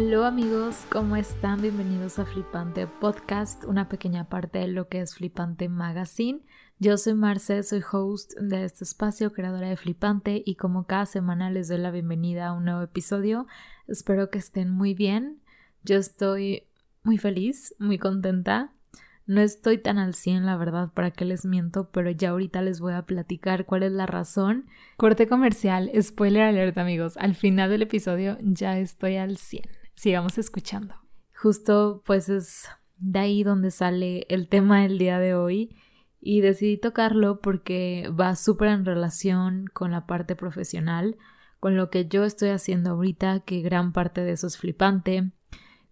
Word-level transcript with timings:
Hello 0.00 0.24
amigos, 0.24 0.86
¿cómo 0.92 1.16
están? 1.16 1.60
Bienvenidos 1.60 2.20
a 2.20 2.24
Flipante 2.24 2.86
Podcast, 2.86 3.64
una 3.64 3.88
pequeña 3.88 4.28
parte 4.28 4.60
de 4.60 4.68
lo 4.68 4.86
que 4.86 5.00
es 5.00 5.16
Flipante 5.16 5.68
Magazine. 5.68 6.38
Yo 6.78 6.96
soy 6.96 7.14
Marce, 7.14 7.64
soy 7.64 7.82
host 7.90 8.34
de 8.38 8.64
este 8.64 8.84
espacio, 8.84 9.32
creadora 9.32 9.68
de 9.68 9.76
Flipante 9.76 10.40
y 10.46 10.54
como 10.54 10.86
cada 10.86 11.04
semana 11.04 11.50
les 11.50 11.66
doy 11.66 11.78
la 11.78 11.90
bienvenida 11.90 12.46
a 12.46 12.52
un 12.52 12.66
nuevo 12.66 12.80
episodio. 12.80 13.48
Espero 13.88 14.30
que 14.30 14.38
estén 14.38 14.70
muy 14.70 14.94
bien. 14.94 15.42
Yo 15.82 15.96
estoy 15.96 16.68
muy 17.02 17.18
feliz, 17.18 17.74
muy 17.80 17.98
contenta. 17.98 18.70
No 19.26 19.40
estoy 19.40 19.78
tan 19.78 19.98
al 19.98 20.14
100, 20.14 20.46
la 20.46 20.56
verdad, 20.56 20.92
para 20.94 21.10
que 21.10 21.24
les 21.24 21.44
miento, 21.44 21.90
pero 21.90 22.12
ya 22.12 22.30
ahorita 22.30 22.62
les 22.62 22.78
voy 22.78 22.92
a 22.92 23.02
platicar 23.02 23.66
cuál 23.66 23.82
es 23.82 23.90
la 23.90 24.06
razón. 24.06 24.66
Corte 24.96 25.26
comercial, 25.26 25.90
spoiler 26.00 26.44
alert 26.44 26.78
amigos, 26.78 27.16
al 27.16 27.34
final 27.34 27.68
del 27.68 27.82
episodio 27.82 28.38
ya 28.40 28.78
estoy 28.78 29.16
al 29.16 29.38
100 29.38 29.87
sigamos 29.98 30.38
escuchando. 30.38 30.94
Justo 31.34 32.02
pues 32.06 32.28
es 32.28 32.68
de 32.98 33.18
ahí 33.18 33.42
donde 33.42 33.70
sale 33.70 34.26
el 34.28 34.48
tema 34.48 34.82
del 34.82 34.96
día 34.96 35.18
de 35.18 35.34
hoy 35.34 35.76
y 36.20 36.40
decidí 36.40 36.78
tocarlo 36.78 37.40
porque 37.40 38.10
va 38.18 38.36
súper 38.36 38.68
en 38.68 38.84
relación 38.84 39.66
con 39.72 39.90
la 39.90 40.06
parte 40.06 40.36
profesional, 40.36 41.16
con 41.58 41.76
lo 41.76 41.90
que 41.90 42.06
yo 42.06 42.24
estoy 42.24 42.50
haciendo 42.50 42.90
ahorita, 42.90 43.40
que 43.40 43.60
gran 43.60 43.92
parte 43.92 44.22
de 44.22 44.32
eso 44.32 44.46
es 44.46 44.56
flipante, 44.56 45.32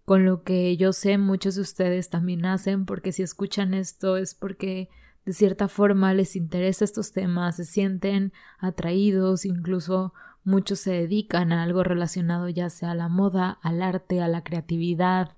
con 0.05 0.25
lo 0.25 0.43
que 0.43 0.77
yo 0.77 0.93
sé 0.93 1.17
muchos 1.17 1.55
de 1.55 1.61
ustedes 1.61 2.09
también 2.09 2.45
hacen, 2.45 2.85
porque 2.85 3.11
si 3.11 3.23
escuchan 3.23 3.73
esto 3.73 4.15
es 4.15 4.35
porque 4.35 4.89
de 5.25 5.33
cierta 5.33 5.67
forma 5.67 6.13
les 6.13 6.37
interesa 6.37 6.85
estos 6.85 7.11
temas, 7.11 7.57
se 7.57 7.65
sienten 7.65 8.31
atraídos, 8.59 9.43
incluso 9.43 10.13
Muchos 10.47 10.79
se 10.79 10.91
dedican 10.91 11.51
a 11.51 11.61
algo 11.61 11.83
relacionado 11.83 12.47
ya 12.47 12.69
sea 12.69 12.91
a 12.91 12.95
la 12.95 13.09
moda, 13.09 13.59
al 13.61 13.81
arte, 13.81 14.21
a 14.21 14.29
la 14.29 14.45
creatividad, 14.45 15.35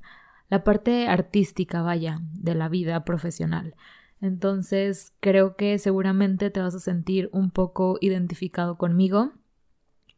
la 0.49 0.63
parte 0.63 1.07
artística, 1.07 1.81
vaya, 1.81 2.19
de 2.33 2.53
la 2.53 2.69
vida 2.69 3.03
profesional. 3.05 3.73
Entonces, 4.21 5.15
creo 5.19 5.55
que 5.55 5.79
seguramente 5.79 6.51
te 6.51 6.61
vas 6.61 6.75
a 6.75 6.79
sentir 6.79 7.27
un 7.33 7.49
poco 7.49 7.97
identificado 8.01 8.77
conmigo 8.77 9.31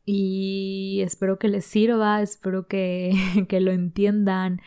y 0.04 1.00
espero 1.06 1.40
que 1.40 1.48
les 1.48 1.64
sirva, 1.64 2.22
espero 2.22 2.68
que, 2.68 3.46
que 3.48 3.62
lo 3.62 3.72
entiendan. 3.72 4.60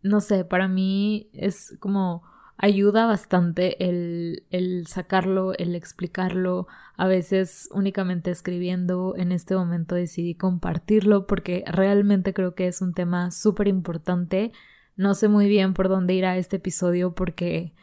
No 0.00 0.22
sé, 0.22 0.46
para 0.46 0.66
mí 0.66 1.28
es 1.34 1.76
como 1.78 2.22
ayuda 2.58 3.06
bastante 3.06 3.88
el, 3.88 4.44
el, 4.50 4.86
sacarlo, 4.86 5.52
el 5.54 5.74
explicarlo. 5.74 6.66
A 6.96 7.06
veces 7.06 7.68
únicamente 7.72 8.30
escribiendo, 8.30 9.14
en 9.16 9.32
este 9.32 9.54
momento 9.54 9.94
decidí 9.94 10.34
compartirlo 10.34 11.26
porque 11.26 11.64
realmente 11.66 12.32
creo 12.32 12.54
que 12.54 12.68
es 12.68 12.80
un 12.80 12.94
tema 12.94 13.30
súper 13.30 13.68
importante. 13.68 14.52
No 14.96 15.14
sé 15.14 15.28
muy 15.28 15.48
bien 15.48 15.74
por 15.74 15.88
dónde 15.88 16.14
irá 16.14 16.36
este 16.38 16.56
episodio 16.56 17.14
porque 17.14 17.74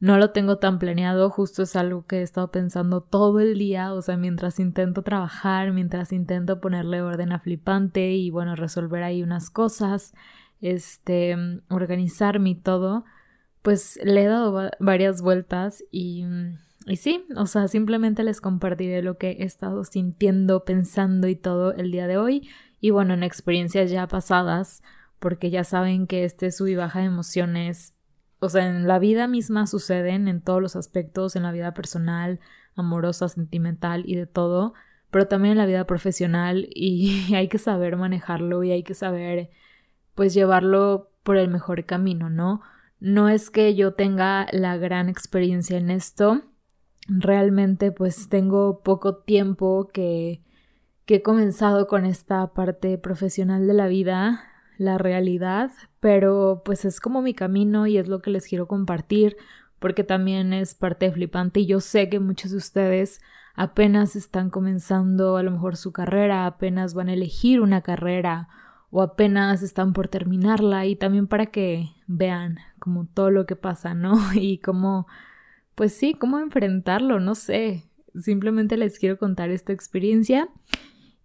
no 0.00 0.16
lo 0.16 0.30
tengo 0.30 0.58
tan 0.58 0.78
planeado, 0.78 1.28
justo 1.28 1.64
es 1.64 1.74
algo 1.74 2.06
que 2.06 2.18
he 2.18 2.22
estado 2.22 2.52
pensando 2.52 3.00
todo 3.00 3.40
el 3.40 3.58
día, 3.58 3.92
o 3.92 4.00
sea, 4.00 4.16
mientras 4.16 4.60
intento 4.60 5.02
trabajar, 5.02 5.72
mientras 5.72 6.12
intento 6.12 6.60
ponerle 6.60 7.02
orden 7.02 7.32
a 7.32 7.40
flipante 7.40 8.12
y 8.12 8.30
bueno, 8.30 8.54
resolver 8.54 9.02
ahí 9.02 9.24
unas 9.24 9.50
cosas, 9.50 10.14
este, 10.60 11.36
organizarme 11.68 12.50
y 12.50 12.54
todo 12.54 13.04
pues 13.62 13.98
le 14.02 14.24
he 14.24 14.26
dado 14.26 14.70
varias 14.78 15.22
vueltas 15.22 15.84
y, 15.90 16.24
y 16.86 16.96
sí, 16.96 17.24
o 17.36 17.46
sea, 17.46 17.68
simplemente 17.68 18.24
les 18.24 18.40
compartiré 18.40 19.02
lo 19.02 19.18
que 19.18 19.30
he 19.32 19.44
estado 19.44 19.84
sintiendo, 19.84 20.64
pensando 20.64 21.28
y 21.28 21.36
todo 21.36 21.74
el 21.74 21.90
día 21.90 22.06
de 22.06 22.16
hoy. 22.16 22.48
Y 22.80 22.90
bueno, 22.90 23.14
en 23.14 23.22
experiencias 23.22 23.90
ya 23.90 24.06
pasadas, 24.06 24.82
porque 25.18 25.50
ya 25.50 25.64
saben 25.64 26.06
que 26.06 26.24
este 26.24 26.50
sub 26.52 26.68
y 26.68 26.76
baja 26.76 27.00
de 27.00 27.06
emociones, 27.06 27.94
o 28.40 28.48
sea, 28.48 28.68
en 28.68 28.86
la 28.86 28.98
vida 28.98 29.26
misma 29.26 29.66
suceden 29.66 30.28
en 30.28 30.40
todos 30.40 30.62
los 30.62 30.76
aspectos, 30.76 31.34
en 31.34 31.42
la 31.42 31.52
vida 31.52 31.74
personal, 31.74 32.40
amorosa, 32.76 33.28
sentimental 33.28 34.04
y 34.06 34.14
de 34.14 34.26
todo, 34.26 34.74
pero 35.10 35.26
también 35.26 35.52
en 35.52 35.58
la 35.58 35.66
vida 35.66 35.86
profesional 35.86 36.68
y 36.74 37.34
hay 37.34 37.48
que 37.48 37.58
saber 37.58 37.96
manejarlo 37.96 38.62
y 38.62 38.72
hay 38.72 38.82
que 38.82 38.94
saber 38.94 39.50
pues 40.14 40.34
llevarlo 40.34 41.10
por 41.22 41.36
el 41.36 41.48
mejor 41.48 41.84
camino, 41.84 42.30
¿no? 42.30 42.62
No 43.00 43.28
es 43.28 43.50
que 43.50 43.74
yo 43.74 43.94
tenga 43.94 44.46
la 44.52 44.76
gran 44.76 45.08
experiencia 45.08 45.78
en 45.78 45.90
esto, 45.90 46.42
realmente 47.06 47.92
pues 47.92 48.28
tengo 48.28 48.80
poco 48.82 49.16
tiempo 49.16 49.88
que, 49.92 50.42
que 51.04 51.16
he 51.16 51.22
comenzado 51.22 51.86
con 51.86 52.04
esta 52.04 52.52
parte 52.52 52.98
profesional 52.98 53.66
de 53.66 53.74
la 53.74 53.86
vida, 53.86 54.44
la 54.78 54.98
realidad, 54.98 55.70
pero 56.00 56.62
pues 56.64 56.84
es 56.84 57.00
como 57.00 57.22
mi 57.22 57.34
camino 57.34 57.86
y 57.86 57.98
es 57.98 58.08
lo 58.08 58.20
que 58.20 58.30
les 58.30 58.46
quiero 58.46 58.66
compartir 58.66 59.36
porque 59.78 60.04
también 60.04 60.52
es 60.52 60.74
parte 60.74 61.10
flipante 61.12 61.60
y 61.60 61.66
yo 61.66 61.80
sé 61.80 62.08
que 62.08 62.20
muchos 62.20 62.50
de 62.50 62.56
ustedes 62.56 63.20
apenas 63.54 64.16
están 64.16 64.50
comenzando 64.50 65.36
a 65.36 65.42
lo 65.42 65.50
mejor 65.50 65.76
su 65.76 65.92
carrera, 65.92 66.46
apenas 66.46 66.94
van 66.94 67.08
a 67.08 67.14
elegir 67.14 67.60
una 67.60 67.82
carrera 67.82 68.48
o 68.90 69.02
apenas 69.02 69.62
están 69.62 69.92
por 69.92 70.08
terminarla 70.08 70.86
y 70.86 70.96
también 70.96 71.26
para 71.26 71.46
que 71.46 71.90
vean 72.06 72.58
como 72.78 73.06
todo 73.06 73.30
lo 73.30 73.46
que 73.46 73.56
pasa, 73.56 73.94
¿no? 73.94 74.14
Y 74.34 74.58
cómo, 74.58 75.06
pues 75.74 75.92
sí, 75.92 76.14
cómo 76.14 76.38
enfrentarlo, 76.38 77.20
no 77.20 77.34
sé. 77.34 77.84
Simplemente 78.14 78.76
les 78.76 78.98
quiero 78.98 79.18
contar 79.18 79.50
esta 79.50 79.72
experiencia. 79.72 80.48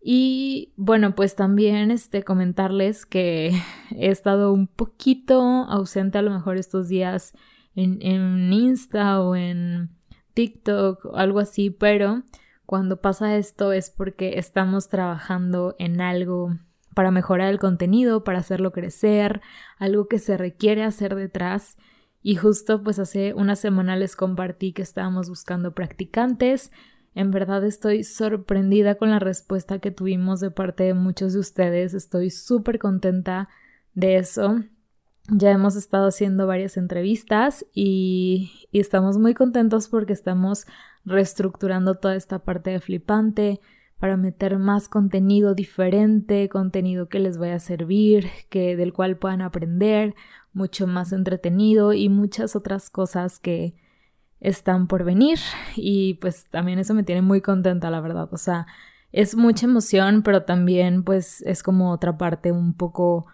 Y 0.01 0.73
bueno, 0.75 1.15
pues 1.15 1.35
también 1.35 1.89
este 1.89 2.23
comentarles 2.23 3.05
que 3.05 3.53
he 3.91 4.09
estado 4.09 4.51
un 4.51 4.67
poquito 4.67 5.41
ausente 5.41 6.17
a 6.17 6.21
lo 6.21 6.31
mejor 6.31 6.57
estos 6.57 6.89
días 6.89 7.33
en, 7.73 8.01
en 8.01 8.51
Insta 8.51 9.21
o 9.21 9.35
en 9.35 9.91
TikTok 10.33 11.05
o 11.05 11.15
algo 11.15 11.39
así, 11.39 11.69
pero 11.69 12.23
cuando 12.65 12.99
pasa 12.99 13.37
esto 13.37 13.71
es 13.71 13.89
porque 13.89 14.37
estamos 14.39 14.89
trabajando 14.89 15.75
en 15.79 16.01
algo 16.01 16.57
para 16.93 17.11
mejorar 17.11 17.49
el 17.49 17.59
contenido, 17.59 18.23
para 18.23 18.39
hacerlo 18.39 18.71
crecer, 18.71 19.41
algo 19.77 20.07
que 20.07 20.19
se 20.19 20.37
requiere 20.37 20.83
hacer 20.83 21.15
detrás. 21.15 21.77
Y 22.21 22.35
justo 22.35 22.81
pues 22.81 22.99
hace 22.99 23.33
una 23.33 23.55
semana 23.55 23.95
les 23.95 24.15
compartí 24.15 24.71
que 24.73 24.81
estábamos 24.81 25.29
buscando 25.29 25.73
practicantes. 25.73 26.71
En 27.15 27.31
verdad 27.31 27.63
estoy 27.63 28.03
sorprendida 28.03 28.95
con 28.95 29.09
la 29.09 29.19
respuesta 29.19 29.79
que 29.79 29.91
tuvimos 29.91 30.39
de 30.39 30.51
parte 30.51 30.85
de 30.85 30.93
muchos 30.93 31.33
de 31.33 31.39
ustedes. 31.39 31.93
Estoy 31.93 32.29
súper 32.29 32.79
contenta 32.79 33.49
de 33.93 34.15
eso. 34.15 34.63
Ya 35.29 35.51
hemos 35.51 35.75
estado 35.75 36.07
haciendo 36.07 36.47
varias 36.47 36.75
entrevistas 36.75 37.65
y, 37.73 38.67
y, 38.71 38.79
estamos 38.81 39.17
muy 39.17 39.33
contentos 39.33 39.87
porque 39.87 40.11
estamos 40.11 40.65
reestructurando 41.05 41.95
toda 41.95 42.15
esta 42.15 42.39
parte 42.39 42.71
de 42.71 42.81
flipante 42.81 43.61
para 44.03 44.17
meter 44.17 44.59
más 44.59 44.89
contenido 44.89 45.55
diferente, 45.55 46.49
contenido 46.49 47.07
que 47.07 47.19
les 47.19 47.37
vaya 47.37 47.55
a 47.55 47.59
servir, 47.59 48.29
que 48.49 48.75
del 48.75 48.91
cual 48.91 49.15
puedan 49.15 49.41
aprender, 49.41 50.13
mucho 50.51 50.87
más 50.87 51.13
entretenido 51.13 51.93
y 51.93 52.09
muchas 52.09 52.57
otras 52.57 52.89
cosas 52.89 53.39
que 53.39 53.75
están 54.41 54.87
por 54.87 55.05
venir. 55.05 55.39
Y 55.77 56.15
pues 56.15 56.49
también 56.49 56.79
eso 56.79 56.93
me 56.93 57.03
tiene 57.03 57.21
muy 57.21 57.39
contenta 57.39 57.89
la 57.89 58.01
verdad, 58.01 58.27
o 58.33 58.35
sea, 58.35 58.67
es 59.13 59.37
mucha 59.37 59.67
emoción, 59.67 60.21
pero 60.21 60.43
también 60.43 61.05
pues 61.05 61.41
es 61.43 61.63
como 61.63 61.93
otra 61.93 62.17
parte 62.17 62.51
un 62.51 62.73
poco 62.73 63.25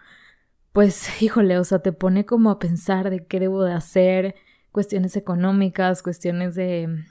pues 0.72 1.20
híjole, 1.20 1.58
o 1.58 1.64
sea, 1.64 1.80
te 1.80 1.90
pone 1.92 2.26
como 2.26 2.48
a 2.48 2.60
pensar 2.60 3.10
de 3.10 3.26
qué 3.26 3.40
debo 3.40 3.64
de 3.64 3.72
hacer, 3.72 4.36
cuestiones 4.70 5.16
económicas, 5.16 6.04
cuestiones 6.04 6.54
de 6.54 7.06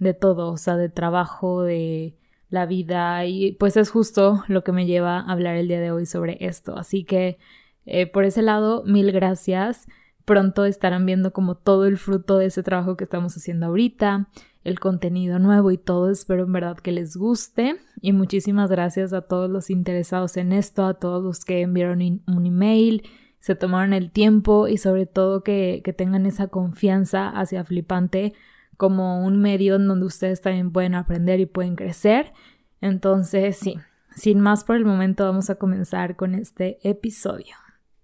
de 0.00 0.14
todo, 0.14 0.50
o 0.50 0.56
sea, 0.56 0.76
de 0.76 0.88
trabajo, 0.88 1.62
de 1.62 2.16
la 2.54 2.64
vida 2.64 3.26
y 3.26 3.52
pues 3.52 3.76
es 3.76 3.90
justo 3.90 4.44
lo 4.48 4.64
que 4.64 4.72
me 4.72 4.86
lleva 4.86 5.18
a 5.18 5.32
hablar 5.32 5.56
el 5.56 5.68
día 5.68 5.80
de 5.80 5.90
hoy 5.90 6.06
sobre 6.06 6.38
esto. 6.40 6.78
Así 6.78 7.04
que 7.04 7.36
eh, 7.84 8.06
por 8.06 8.24
ese 8.24 8.40
lado, 8.40 8.82
mil 8.84 9.12
gracias. 9.12 9.86
Pronto 10.24 10.64
estarán 10.64 11.04
viendo 11.04 11.34
como 11.34 11.56
todo 11.56 11.84
el 11.84 11.98
fruto 11.98 12.38
de 12.38 12.46
ese 12.46 12.62
trabajo 12.62 12.96
que 12.96 13.04
estamos 13.04 13.36
haciendo 13.36 13.66
ahorita, 13.66 14.28
el 14.62 14.80
contenido 14.80 15.38
nuevo 15.38 15.70
y 15.70 15.76
todo. 15.76 16.10
Espero 16.10 16.44
en 16.44 16.52
verdad 16.52 16.78
que 16.78 16.92
les 16.92 17.16
guste 17.16 17.76
y 18.00 18.12
muchísimas 18.12 18.70
gracias 18.70 19.12
a 19.12 19.22
todos 19.22 19.50
los 19.50 19.68
interesados 19.68 20.38
en 20.38 20.52
esto, 20.52 20.86
a 20.86 20.94
todos 20.94 21.22
los 21.22 21.44
que 21.44 21.60
enviaron 21.60 22.22
un 22.26 22.46
email, 22.46 23.02
se 23.40 23.54
tomaron 23.54 23.92
el 23.92 24.10
tiempo 24.10 24.68
y 24.68 24.78
sobre 24.78 25.04
todo 25.04 25.42
que, 25.42 25.82
que 25.84 25.92
tengan 25.92 26.24
esa 26.24 26.46
confianza 26.46 27.28
hacia 27.28 27.64
Flipante 27.64 28.32
como 28.76 29.24
un 29.24 29.40
medio 29.40 29.76
en 29.76 29.88
donde 29.88 30.06
ustedes 30.06 30.40
también 30.40 30.72
pueden 30.72 30.94
aprender 30.94 31.40
y 31.40 31.46
pueden 31.46 31.76
crecer. 31.76 32.32
Entonces, 32.80 33.56
sí, 33.56 33.78
sin 34.14 34.40
más 34.40 34.64
por 34.64 34.76
el 34.76 34.84
momento 34.84 35.24
vamos 35.24 35.50
a 35.50 35.56
comenzar 35.56 36.16
con 36.16 36.34
este 36.34 36.78
episodio. 36.88 37.56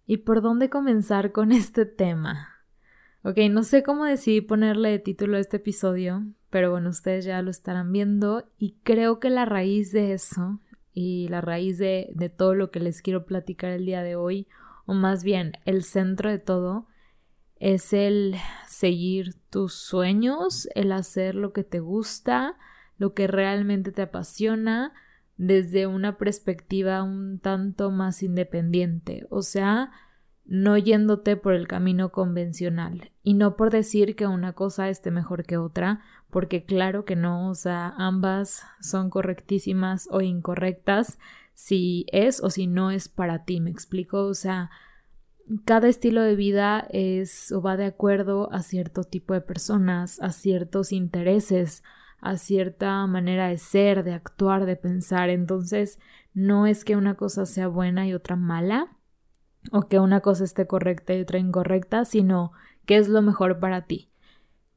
¿Y 0.06 0.18
por 0.18 0.42
dónde 0.42 0.70
comenzar 0.70 1.32
con 1.32 1.52
este 1.52 1.86
tema? 1.86 2.48
Ok, 3.22 3.36
no 3.50 3.62
sé 3.62 3.82
cómo 3.82 4.06
decidí 4.06 4.40
ponerle 4.40 4.98
título 4.98 5.36
a 5.36 5.40
este 5.40 5.58
episodio, 5.58 6.24
pero 6.48 6.70
bueno, 6.70 6.88
ustedes 6.88 7.24
ya 7.24 7.42
lo 7.42 7.50
estarán 7.50 7.92
viendo 7.92 8.50
y 8.58 8.76
creo 8.82 9.20
que 9.20 9.30
la 9.30 9.44
raíz 9.44 9.92
de 9.92 10.12
eso 10.12 10.60
y 10.94 11.28
la 11.28 11.40
raíz 11.40 11.78
de, 11.78 12.10
de 12.14 12.30
todo 12.30 12.54
lo 12.54 12.70
que 12.70 12.80
les 12.80 13.02
quiero 13.02 13.26
platicar 13.26 13.70
el 13.70 13.84
día 13.84 14.02
de 14.02 14.16
hoy, 14.16 14.48
o 14.86 14.94
más 14.94 15.22
bien 15.22 15.52
el 15.64 15.84
centro 15.84 16.30
de 16.30 16.38
todo, 16.38 16.86
es 17.60 17.92
el 17.92 18.36
seguir 18.66 19.34
tus 19.50 19.74
sueños, 19.74 20.68
el 20.74 20.90
hacer 20.90 21.34
lo 21.34 21.52
que 21.52 21.62
te 21.62 21.78
gusta, 21.78 22.56
lo 22.98 23.14
que 23.14 23.26
realmente 23.26 23.92
te 23.92 24.02
apasiona, 24.02 24.92
desde 25.36 25.86
una 25.86 26.18
perspectiva 26.18 27.02
un 27.02 27.38
tanto 27.38 27.90
más 27.90 28.22
independiente, 28.22 29.26
o 29.30 29.42
sea, 29.42 29.90
no 30.44 30.76
yéndote 30.76 31.36
por 31.36 31.54
el 31.54 31.68
camino 31.68 32.12
convencional. 32.12 33.12
Y 33.22 33.34
no 33.34 33.56
por 33.56 33.70
decir 33.70 34.16
que 34.16 34.26
una 34.26 34.52
cosa 34.52 34.88
esté 34.88 35.10
mejor 35.10 35.44
que 35.44 35.56
otra, 35.56 36.00
porque 36.30 36.64
claro 36.64 37.04
que 37.04 37.16
no, 37.16 37.48
o 37.48 37.54
sea, 37.54 37.94
ambas 37.96 38.64
son 38.80 39.10
correctísimas 39.10 40.08
o 40.10 40.20
incorrectas 40.20 41.18
si 41.54 42.06
es 42.10 42.42
o 42.42 42.50
si 42.50 42.66
no 42.66 42.90
es 42.90 43.08
para 43.08 43.44
ti, 43.44 43.60
me 43.60 43.70
explico, 43.70 44.24
o 44.24 44.34
sea, 44.34 44.70
cada 45.64 45.88
estilo 45.88 46.22
de 46.22 46.36
vida 46.36 46.86
es 46.90 47.50
o 47.52 47.60
va 47.60 47.76
de 47.76 47.86
acuerdo 47.86 48.52
a 48.52 48.62
cierto 48.62 49.04
tipo 49.04 49.34
de 49.34 49.40
personas, 49.40 50.20
a 50.20 50.30
ciertos 50.30 50.92
intereses, 50.92 51.82
a 52.20 52.36
cierta 52.36 53.06
manera 53.06 53.48
de 53.48 53.58
ser, 53.58 54.04
de 54.04 54.12
actuar, 54.12 54.66
de 54.66 54.76
pensar. 54.76 55.30
Entonces, 55.30 55.98
no 56.34 56.66
es 56.66 56.84
que 56.84 56.96
una 56.96 57.14
cosa 57.14 57.46
sea 57.46 57.68
buena 57.68 58.06
y 58.06 58.14
otra 58.14 58.36
mala, 58.36 58.96
o 59.72 59.88
que 59.88 59.98
una 59.98 60.20
cosa 60.20 60.44
esté 60.44 60.66
correcta 60.66 61.14
y 61.14 61.22
otra 61.22 61.38
incorrecta, 61.38 62.04
sino 62.04 62.52
que 62.86 62.96
es 62.96 63.08
lo 63.08 63.22
mejor 63.22 63.58
para 63.58 63.86
ti. 63.86 64.10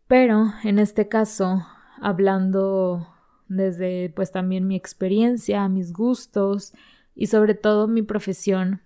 Pero 0.07 0.53
en 0.63 0.79
este 0.79 1.07
caso, 1.07 1.65
hablando 2.01 3.07
desde 3.47 4.11
pues 4.15 4.31
también 4.31 4.67
mi 4.67 4.75
experiencia, 4.75 5.67
mis 5.69 5.93
gustos 5.93 6.73
y 7.15 7.27
sobre 7.27 7.53
todo 7.53 7.87
mi 7.87 8.01
profesión, 8.01 8.81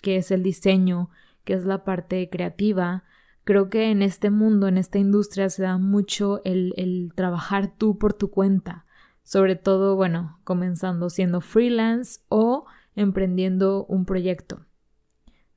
que 0.00 0.16
es 0.16 0.30
el 0.30 0.42
diseño, 0.42 1.10
que 1.44 1.54
es 1.54 1.64
la 1.64 1.84
parte 1.84 2.28
creativa, 2.30 3.04
creo 3.44 3.68
que 3.68 3.90
en 3.90 4.02
este 4.02 4.30
mundo, 4.30 4.68
en 4.68 4.78
esta 4.78 4.98
industria 4.98 5.50
se 5.50 5.62
da 5.62 5.78
mucho 5.78 6.40
el, 6.44 6.74
el 6.76 7.12
trabajar 7.14 7.72
tú 7.76 7.98
por 7.98 8.12
tu 8.12 8.30
cuenta, 8.30 8.86
sobre 9.22 9.56
todo, 9.56 9.96
bueno, 9.96 10.38
comenzando 10.44 11.10
siendo 11.10 11.40
freelance 11.40 12.20
o 12.28 12.66
emprendiendo 12.94 13.84
un 13.86 14.04
proyecto. 14.04 14.66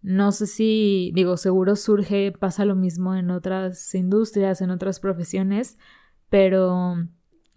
No 0.02 0.32
sé 0.32 0.46
si, 0.46 1.12
digo, 1.16 1.36
seguro 1.36 1.76
surge, 1.76 2.32
pasa 2.32 2.64
lo 2.64 2.76
mismo 2.76 3.16
en 3.16 3.32
otras 3.32 3.96
industrias, 3.96 4.62
en 4.62 4.70
otras 4.70 5.00
profesiones, 5.00 5.80
pero 6.30 6.96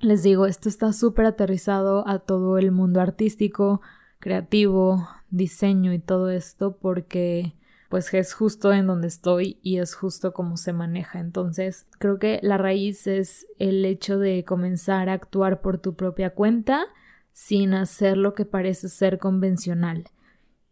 les 0.00 0.22
digo, 0.22 0.46
esto 0.46 0.68
está 0.68 0.92
súper 0.92 1.26
aterrizado 1.26 2.08
a 2.08 2.20
todo 2.20 2.56
el 2.56 2.72
mundo 2.72 3.00
artístico, 3.00 3.82
creativo, 4.18 5.06
diseño 5.30 5.92
y 5.92 5.98
todo 5.98 6.30
esto 6.30 6.78
porque 6.78 7.54
pues 7.88 8.12
es 8.12 8.34
justo 8.34 8.72
en 8.72 8.86
donde 8.86 9.08
estoy 9.08 9.58
y 9.62 9.78
es 9.78 9.94
justo 9.94 10.32
como 10.32 10.56
se 10.56 10.72
maneja. 10.72 11.20
Entonces, 11.20 11.86
creo 11.98 12.18
que 12.18 12.38
la 12.42 12.58
raíz 12.58 13.06
es 13.06 13.46
el 13.58 13.84
hecho 13.84 14.18
de 14.18 14.44
comenzar 14.44 15.08
a 15.08 15.14
actuar 15.14 15.62
por 15.62 15.78
tu 15.78 15.94
propia 15.94 16.30
cuenta 16.30 16.86
sin 17.32 17.72
hacer 17.72 18.16
lo 18.16 18.34
que 18.34 18.44
parece 18.44 18.88
ser 18.88 19.18
convencional. 19.18 20.04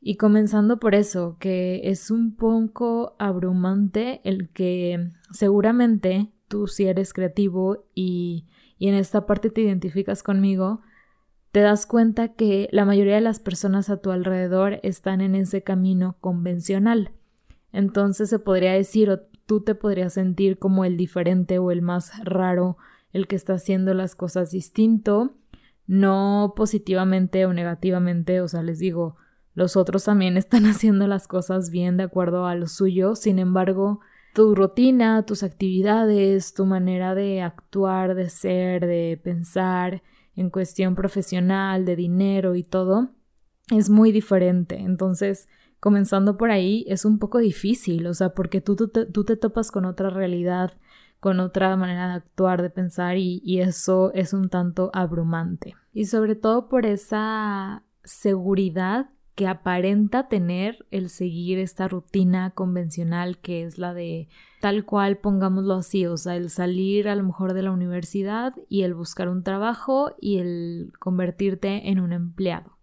Y 0.00 0.16
comenzando 0.16 0.78
por 0.78 0.94
eso, 0.94 1.36
que 1.40 1.80
es 1.84 2.10
un 2.10 2.36
poco 2.36 3.16
abrumante 3.18 4.20
el 4.24 4.50
que 4.50 5.10
seguramente 5.32 6.30
tú 6.48 6.66
si 6.68 6.84
eres 6.86 7.12
creativo 7.12 7.86
y, 7.94 8.46
y 8.78 8.88
en 8.88 8.94
esta 8.94 9.26
parte 9.26 9.50
te 9.50 9.62
identificas 9.62 10.22
conmigo, 10.22 10.82
te 11.56 11.62
das 11.62 11.86
cuenta 11.86 12.34
que 12.34 12.68
la 12.70 12.84
mayoría 12.84 13.14
de 13.14 13.22
las 13.22 13.40
personas 13.40 13.88
a 13.88 13.96
tu 13.96 14.10
alrededor 14.10 14.78
están 14.82 15.22
en 15.22 15.34
ese 15.34 15.62
camino 15.62 16.18
convencional. 16.20 17.12
Entonces 17.72 18.28
se 18.28 18.38
podría 18.38 18.74
decir 18.74 19.08
o 19.08 19.20
tú 19.46 19.62
te 19.62 19.74
podrías 19.74 20.12
sentir 20.12 20.58
como 20.58 20.84
el 20.84 20.98
diferente 20.98 21.58
o 21.58 21.70
el 21.70 21.80
más 21.80 22.12
raro, 22.22 22.76
el 23.14 23.26
que 23.26 23.36
está 23.36 23.54
haciendo 23.54 23.94
las 23.94 24.14
cosas 24.14 24.50
distinto, 24.50 25.32
no 25.86 26.52
positivamente 26.54 27.46
o 27.46 27.54
negativamente, 27.54 28.42
o 28.42 28.48
sea, 28.48 28.62
les 28.62 28.78
digo, 28.78 29.16
los 29.54 29.78
otros 29.78 30.04
también 30.04 30.36
están 30.36 30.66
haciendo 30.66 31.06
las 31.06 31.26
cosas 31.26 31.70
bien 31.70 31.96
de 31.96 32.02
acuerdo 32.02 32.44
a 32.44 32.54
lo 32.54 32.66
suyo, 32.66 33.14
sin 33.14 33.38
embargo, 33.38 34.00
tu 34.34 34.54
rutina, 34.54 35.24
tus 35.24 35.42
actividades, 35.42 36.52
tu 36.52 36.66
manera 36.66 37.14
de 37.14 37.40
actuar, 37.40 38.14
de 38.14 38.28
ser, 38.28 38.86
de 38.86 39.18
pensar 39.24 40.02
en 40.36 40.50
cuestión 40.50 40.94
profesional, 40.94 41.84
de 41.84 41.96
dinero 41.96 42.54
y 42.54 42.62
todo, 42.62 43.10
es 43.70 43.90
muy 43.90 44.12
diferente. 44.12 44.78
Entonces, 44.78 45.48
comenzando 45.80 46.36
por 46.36 46.50
ahí, 46.50 46.84
es 46.88 47.04
un 47.04 47.18
poco 47.18 47.38
difícil, 47.38 48.06
o 48.06 48.14
sea, 48.14 48.30
porque 48.30 48.60
tú, 48.60 48.76
tú, 48.76 49.24
te, 49.24 49.36
topas 49.36 49.70
con 49.70 49.84
otra 49.84 50.10
realidad, 50.10 50.74
con 51.20 51.40
otra 51.40 51.76
manera 51.76 52.08
de 52.08 52.14
actuar, 52.14 52.62
de 52.62 52.70
pensar, 52.70 53.16
y, 53.16 53.40
y 53.44 53.60
eso 53.60 54.12
es 54.14 54.32
un 54.32 54.48
tanto 54.48 54.90
abrumante. 54.92 55.74
Y 55.92 56.04
sobre 56.04 56.34
todo 56.36 56.68
por 56.68 56.86
esa 56.86 57.82
seguridad 58.04 59.10
que 59.36 59.46
aparenta 59.46 60.28
tener 60.28 60.86
el 60.90 61.10
seguir 61.10 61.58
esta 61.58 61.86
rutina 61.86 62.50
convencional 62.50 63.38
que 63.38 63.64
es 63.64 63.76
la 63.76 63.92
de 63.92 64.28
tal 64.60 64.86
cual 64.86 65.18
pongámoslo 65.18 65.74
así, 65.74 66.06
o 66.06 66.16
sea, 66.16 66.36
el 66.36 66.48
salir 66.48 67.06
a 67.08 67.14
lo 67.14 67.22
mejor 67.22 67.52
de 67.52 67.62
la 67.62 67.70
universidad 67.70 68.54
y 68.70 68.82
el 68.82 68.94
buscar 68.94 69.28
un 69.28 69.44
trabajo 69.44 70.16
y 70.18 70.38
el 70.38 70.90
convertirte 70.98 71.90
en 71.90 72.00
un 72.00 72.14
empleado, 72.14 72.78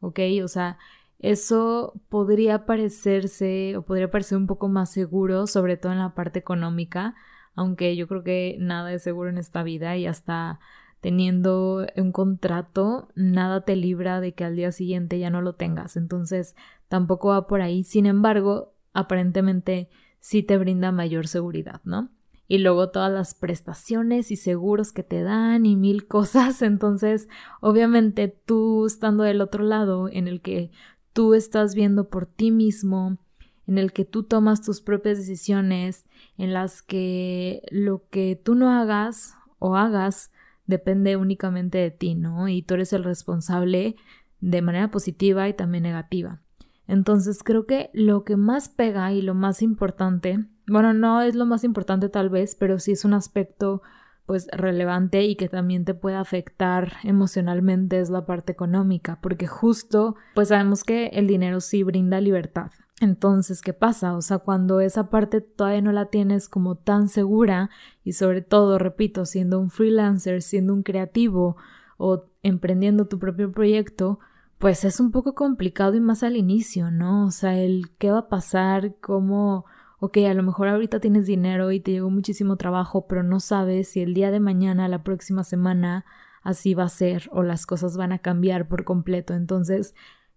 ¿ok? 0.00 0.20
O 0.44 0.48
sea, 0.48 0.76
eso 1.20 1.94
podría 2.10 2.66
parecerse 2.66 3.74
o 3.78 3.82
podría 3.82 4.10
parecer 4.10 4.36
un 4.36 4.46
poco 4.46 4.68
más 4.68 4.90
seguro, 4.90 5.46
sobre 5.46 5.78
todo 5.78 5.92
en 5.92 5.98
la 6.00 6.14
parte 6.14 6.38
económica, 6.38 7.14
aunque 7.54 7.96
yo 7.96 8.06
creo 8.08 8.22
que 8.22 8.56
nada 8.60 8.92
es 8.92 9.02
seguro 9.02 9.30
en 9.30 9.38
esta 9.38 9.62
vida 9.62 9.96
y 9.96 10.06
hasta 10.06 10.60
teniendo 11.04 11.86
un 11.96 12.12
contrato, 12.12 13.10
nada 13.14 13.66
te 13.66 13.76
libra 13.76 14.22
de 14.22 14.32
que 14.32 14.42
al 14.42 14.56
día 14.56 14.72
siguiente 14.72 15.18
ya 15.18 15.28
no 15.28 15.42
lo 15.42 15.54
tengas. 15.54 15.98
Entonces, 15.98 16.56
tampoco 16.88 17.28
va 17.28 17.46
por 17.46 17.60
ahí. 17.60 17.84
Sin 17.84 18.06
embargo, 18.06 18.72
aparentemente 18.94 19.90
sí 20.18 20.42
te 20.42 20.56
brinda 20.56 20.92
mayor 20.92 21.28
seguridad, 21.28 21.82
¿no? 21.84 22.08
Y 22.48 22.56
luego 22.56 22.88
todas 22.88 23.12
las 23.12 23.34
prestaciones 23.34 24.30
y 24.30 24.36
seguros 24.36 24.92
que 24.92 25.02
te 25.02 25.22
dan 25.22 25.66
y 25.66 25.76
mil 25.76 26.06
cosas. 26.08 26.62
Entonces, 26.62 27.28
obviamente 27.60 28.28
tú 28.28 28.86
estando 28.86 29.24
del 29.24 29.42
otro 29.42 29.62
lado 29.62 30.08
en 30.08 30.26
el 30.26 30.40
que 30.40 30.70
tú 31.12 31.34
estás 31.34 31.74
viendo 31.74 32.08
por 32.08 32.24
ti 32.24 32.50
mismo, 32.50 33.18
en 33.66 33.76
el 33.76 33.92
que 33.92 34.06
tú 34.06 34.22
tomas 34.22 34.62
tus 34.62 34.80
propias 34.80 35.18
decisiones, 35.18 36.06
en 36.38 36.54
las 36.54 36.80
que 36.80 37.60
lo 37.70 38.08
que 38.08 38.40
tú 38.42 38.54
no 38.54 38.70
hagas 38.70 39.34
o 39.58 39.76
hagas 39.76 40.30
depende 40.66 41.16
únicamente 41.16 41.78
de 41.78 41.90
ti, 41.90 42.14
¿no? 42.14 42.48
Y 42.48 42.62
tú 42.62 42.74
eres 42.74 42.92
el 42.92 43.04
responsable 43.04 43.96
de 44.40 44.62
manera 44.62 44.90
positiva 44.90 45.48
y 45.48 45.54
también 45.54 45.84
negativa. 45.84 46.40
Entonces 46.86 47.42
creo 47.42 47.66
que 47.66 47.90
lo 47.94 48.24
que 48.24 48.36
más 48.36 48.68
pega 48.68 49.12
y 49.12 49.22
lo 49.22 49.34
más 49.34 49.62
importante, 49.62 50.44
bueno, 50.66 50.92
no 50.92 51.22
es 51.22 51.34
lo 51.34 51.46
más 51.46 51.64
importante 51.64 52.08
tal 52.08 52.28
vez, 52.28 52.54
pero 52.54 52.78
sí 52.78 52.92
es 52.92 53.04
un 53.04 53.14
aspecto 53.14 53.82
pues 54.26 54.48
relevante 54.52 55.22
y 55.24 55.36
que 55.36 55.48
también 55.48 55.84
te 55.84 55.94
puede 55.94 56.16
afectar 56.16 56.94
emocionalmente 57.02 58.00
es 58.00 58.08
la 58.10 58.24
parte 58.24 58.52
económica, 58.52 59.18
porque 59.20 59.46
justo 59.46 60.16
pues 60.34 60.48
sabemos 60.48 60.82
que 60.84 61.08
el 61.08 61.26
dinero 61.26 61.60
sí 61.60 61.82
brinda 61.82 62.20
libertad, 62.20 62.70
entonces, 63.00 63.60
¿qué 63.60 63.72
pasa? 63.72 64.16
O 64.16 64.22
sea, 64.22 64.38
cuando 64.38 64.80
esa 64.80 65.10
parte 65.10 65.40
todavía 65.40 65.82
no 65.82 65.92
la 65.92 66.06
tienes 66.06 66.48
como 66.48 66.76
tan 66.76 67.08
segura 67.08 67.70
y 68.04 68.12
sobre 68.12 68.40
todo, 68.40 68.78
repito, 68.78 69.26
siendo 69.26 69.58
un 69.58 69.70
freelancer, 69.70 70.42
siendo 70.42 70.72
un 70.74 70.82
creativo 70.82 71.56
o 71.96 72.26
emprendiendo 72.42 73.06
tu 73.06 73.18
propio 73.18 73.50
proyecto, 73.50 74.20
pues 74.58 74.84
es 74.84 75.00
un 75.00 75.10
poco 75.10 75.34
complicado 75.34 75.96
y 75.96 76.00
más 76.00 76.22
al 76.22 76.36
inicio, 76.36 76.90
¿no? 76.90 77.26
O 77.26 77.30
sea, 77.32 77.58
el 77.58 77.90
qué 77.98 78.10
va 78.12 78.20
a 78.20 78.28
pasar, 78.28 78.94
cómo, 79.00 79.64
ok, 79.98 80.18
a 80.28 80.34
lo 80.34 80.44
mejor 80.44 80.68
ahorita 80.68 81.00
tienes 81.00 81.26
dinero 81.26 81.72
y 81.72 81.80
te 81.80 81.90
llegó 81.92 82.10
muchísimo 82.10 82.56
trabajo, 82.56 83.06
pero 83.08 83.24
no 83.24 83.40
sabes 83.40 83.88
si 83.88 84.00
el 84.02 84.14
día 84.14 84.30
de 84.30 84.40
mañana, 84.40 84.88
la 84.88 85.02
próxima 85.02 85.42
semana, 85.42 86.04
así 86.42 86.74
va 86.74 86.84
a 86.84 86.88
ser 86.88 87.28
o 87.32 87.42
las 87.42 87.66
cosas 87.66 87.96
van 87.96 88.12
a 88.12 88.20
cambiar 88.20 88.68
por 88.68 88.84
completo. 88.84 89.34
Entonces, 89.34 89.94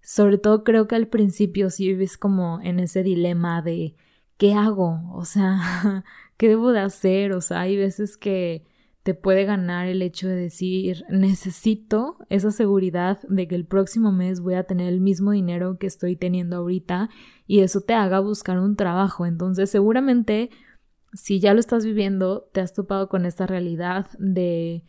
sobre 0.08 0.38
todo 0.38 0.64
creo 0.64 0.88
que 0.88 0.96
al 0.96 1.10
principio 1.10 1.70
si 1.70 1.86
vives 1.90 2.18
como 2.18 2.62
en 2.62 2.80
ese 2.80 3.04
dilema 3.04 3.62
de 3.62 3.94
¿qué 4.38 4.54
hago? 4.54 5.02
O 5.14 5.26
sea, 5.26 6.06
¿qué 6.38 6.48
debo 6.48 6.72
de 6.72 6.80
hacer? 6.80 7.34
O 7.34 7.42
sea, 7.42 7.60
hay 7.60 7.76
veces 7.76 8.16
que 8.16 8.64
te 9.04 9.16
puede 9.16 9.44
ganar 9.44 9.86
el 9.86 10.02
hecho 10.02 10.30
de 10.30 10.38
decir 10.38 11.04
necesito 11.10 12.16
esa 12.30 12.52
seguridad 12.52 13.20
de 13.28 13.50
que 13.50 13.56
el 13.56 13.66
próximo 13.66 14.14
mes 14.14 14.40
voy 14.40 14.54
a 14.54 14.64
tener 14.64 14.88
el 14.88 15.02
mismo 15.02 15.32
dinero 15.32 15.78
que 15.78 15.88
estoy 15.88 16.16
teniendo 16.16 16.56
ahorita 16.56 17.10
y 17.46 17.60
eso 17.60 17.82
te 17.82 17.94
haga 17.94 18.22
buscar 18.22 18.60
un 18.60 18.78
trabajo. 18.78 19.26
Entonces 19.26 19.70
seguramente 19.70 20.52
si 21.12 21.42
ya 21.42 21.54
lo 21.54 21.60
estás 21.60 21.84
viviendo, 21.84 22.50
te 22.54 22.62
has 22.62 22.74
topado 22.74 23.10
con 23.10 23.26
esta 23.26 23.46
realidad 23.46 24.08
de 24.20 24.86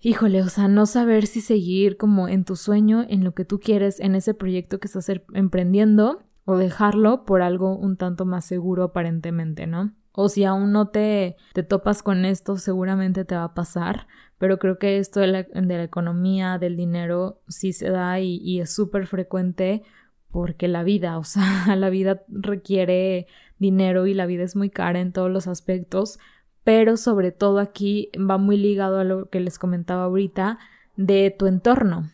híjole, 0.00 0.42
o 0.42 0.48
sea, 0.48 0.68
no 0.68 0.86
saber 0.86 1.26
si 1.26 1.40
seguir 1.40 1.96
como 1.96 2.28
en 2.28 2.44
tu 2.44 2.56
sueño, 2.56 3.04
en 3.08 3.24
lo 3.24 3.34
que 3.34 3.44
tú 3.44 3.60
quieres, 3.60 4.00
en 4.00 4.14
ese 4.14 4.34
proyecto 4.34 4.78
que 4.78 4.86
estás 4.86 5.08
er, 5.08 5.24
emprendiendo 5.34 6.22
o 6.44 6.56
dejarlo 6.56 7.24
por 7.24 7.42
algo 7.42 7.76
un 7.76 7.96
tanto 7.96 8.24
más 8.24 8.44
seguro 8.44 8.84
aparentemente, 8.84 9.66
¿no? 9.66 9.94
O 10.12 10.28
si 10.28 10.44
aún 10.44 10.72
no 10.72 10.88
te, 10.88 11.36
te 11.52 11.62
topas 11.62 12.02
con 12.02 12.24
esto, 12.24 12.56
seguramente 12.56 13.24
te 13.24 13.36
va 13.36 13.44
a 13.44 13.54
pasar, 13.54 14.08
pero 14.38 14.58
creo 14.58 14.78
que 14.78 14.98
esto 14.98 15.20
de 15.20 15.26
la, 15.26 15.42
de 15.42 15.76
la 15.76 15.84
economía, 15.84 16.58
del 16.58 16.76
dinero, 16.76 17.42
sí 17.48 17.72
se 17.72 17.90
da 17.90 18.18
y, 18.20 18.38
y 18.38 18.60
es 18.60 18.72
súper 18.72 19.06
frecuente 19.06 19.82
porque 20.30 20.68
la 20.68 20.82
vida, 20.82 21.18
o 21.18 21.24
sea, 21.24 21.42
la 21.76 21.90
vida 21.90 22.22
requiere 22.28 23.26
dinero 23.58 24.06
y 24.06 24.14
la 24.14 24.26
vida 24.26 24.44
es 24.44 24.56
muy 24.56 24.70
cara 24.70 25.00
en 25.00 25.12
todos 25.12 25.30
los 25.30 25.46
aspectos, 25.46 26.18
pero 26.68 26.98
sobre 26.98 27.32
todo 27.32 27.60
aquí 27.60 28.10
va 28.18 28.36
muy 28.36 28.58
ligado 28.58 28.98
a 28.98 29.04
lo 29.04 29.30
que 29.30 29.40
les 29.40 29.58
comentaba 29.58 30.04
ahorita 30.04 30.58
de 30.96 31.34
tu 31.38 31.46
entorno, 31.46 32.10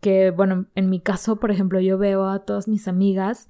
que 0.00 0.30
bueno, 0.30 0.66
en 0.76 0.88
mi 0.88 1.00
caso, 1.00 1.40
por 1.40 1.50
ejemplo, 1.50 1.80
yo 1.80 1.98
veo 1.98 2.28
a 2.28 2.44
todas 2.44 2.68
mis 2.68 2.86
amigas, 2.86 3.48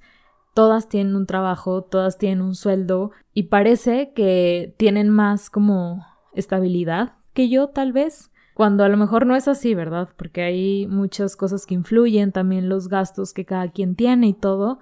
todas 0.55 0.89
tienen 0.89 1.15
un 1.15 1.27
trabajo, 1.27 1.83
todas 1.83 2.17
tienen 2.17 2.41
un 2.41 2.55
sueldo 2.55 3.11
y 3.35 3.43
parece 3.43 4.11
que 4.15 4.73
tienen 4.77 5.11
más 5.11 5.51
como 5.51 6.03
estabilidad 6.33 7.13
que 7.35 7.47
yo 7.47 7.67
tal 7.67 7.93
vez, 7.93 8.31
cuando 8.55 8.83
a 8.83 8.89
lo 8.89 8.97
mejor 8.97 9.27
no 9.27 9.35
es 9.35 9.47
así, 9.47 9.75
¿verdad? 9.75 10.09
Porque 10.17 10.41
hay 10.41 10.87
muchas 10.87 11.35
cosas 11.35 11.67
que 11.67 11.75
influyen, 11.75 12.31
también 12.31 12.69
los 12.69 12.87
gastos 12.87 13.35
que 13.35 13.45
cada 13.45 13.69
quien 13.69 13.95
tiene 13.95 14.29
y 14.29 14.33
todo. 14.33 14.79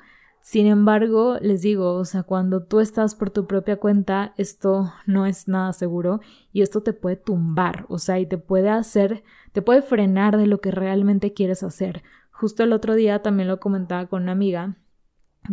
Sin 0.48 0.66
embargo, 0.66 1.38
les 1.42 1.62
digo, 1.62 1.96
o 1.96 2.06
sea, 2.06 2.24
cuando 2.24 2.64
tú 2.64 2.80
estás 2.80 3.16
por 3.16 3.32
tu 3.32 3.48
propia 3.48 3.82
cuenta, 3.82 4.34
esto 4.38 4.94
no 5.06 5.26
es 5.26 5.50
nada 5.50 5.74
seguro 5.74 6.22
y 6.54 6.62
esto 6.62 6.82
te 6.84 6.94
puede 6.94 7.18
tumbar, 7.18 7.86
o 7.90 8.00
sea, 8.00 8.18
y 8.18 8.26
te 8.26 8.38
puede 8.38 8.70
hacer, 8.70 9.26
te 9.52 9.62
puede 9.62 9.82
frenar 9.82 10.38
de 10.38 10.48
lo 10.48 10.62
que 10.62 10.72
realmente 10.72 11.34
quieres 11.34 11.64
hacer. 11.64 12.02
Justo 12.32 12.64
el 12.64 12.72
otro 12.72 12.96
día 12.96 13.22
también 13.22 13.50
lo 13.50 13.60
comentaba 13.60 14.06
con 14.06 14.24
una 14.24 14.32
amiga 14.32 14.78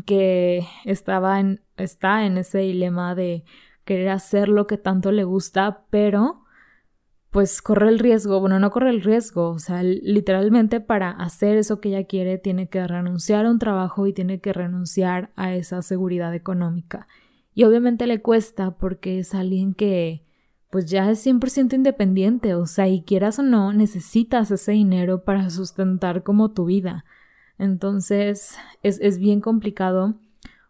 que 0.07 0.65
estaba 0.85 1.41
en, 1.41 1.61
está 1.77 2.25
en 2.25 2.39
ese 2.39 2.59
dilema 2.59 3.17
de 3.17 3.43
querer 3.85 4.11
hacer 4.11 4.49
lo 4.49 4.69
que 4.69 4.79
tanto 4.79 5.11
le 5.11 5.25
gusta, 5.25 5.87
pero 5.91 6.44
pues 7.35 7.63
corre 7.63 7.89
el 7.89 7.99
riesgo, 7.99 8.39
bueno, 8.39 8.61
no 8.61 8.71
corre 8.71 8.91
el 8.91 9.03
riesgo, 9.03 9.49
o 9.49 9.59
sea, 9.59 9.83
literalmente 9.83 10.79
para 10.79 11.11
hacer 11.11 11.57
eso 11.57 11.81
que 11.81 11.89
ella 11.89 12.05
quiere 12.05 12.39
tiene 12.39 12.69
que 12.69 12.87
renunciar 12.87 13.45
a 13.45 13.51
un 13.51 13.59
trabajo 13.59 14.07
y 14.07 14.13
tiene 14.13 14.41
que 14.41 14.53
renunciar 14.53 15.33
a 15.35 15.53
esa 15.53 15.83
seguridad 15.83 16.33
económica. 16.33 17.09
Y 17.53 17.65
obviamente 17.65 18.07
le 18.07 18.23
cuesta 18.23 18.77
porque 18.77 19.19
es 19.19 19.35
alguien 19.35 19.75
que 19.75 20.23
pues 20.71 20.87
ya 20.87 21.11
es 21.11 21.27
100% 21.27 21.75
independiente, 21.75 22.55
o 22.55 22.67
sea, 22.67 22.87
y 22.87 23.03
quieras 23.03 23.41
o 23.41 23.43
no, 23.43 23.73
necesitas 23.73 24.53
ese 24.53 24.71
dinero 24.71 25.25
para 25.25 25.51
sustentar 25.51 26.23
como 26.23 26.53
tu 26.53 26.67
vida. 26.67 27.05
Entonces 27.59 28.57
es, 28.85 29.01
es 29.01 29.19
bien 29.19 29.41
complicado 29.41 30.21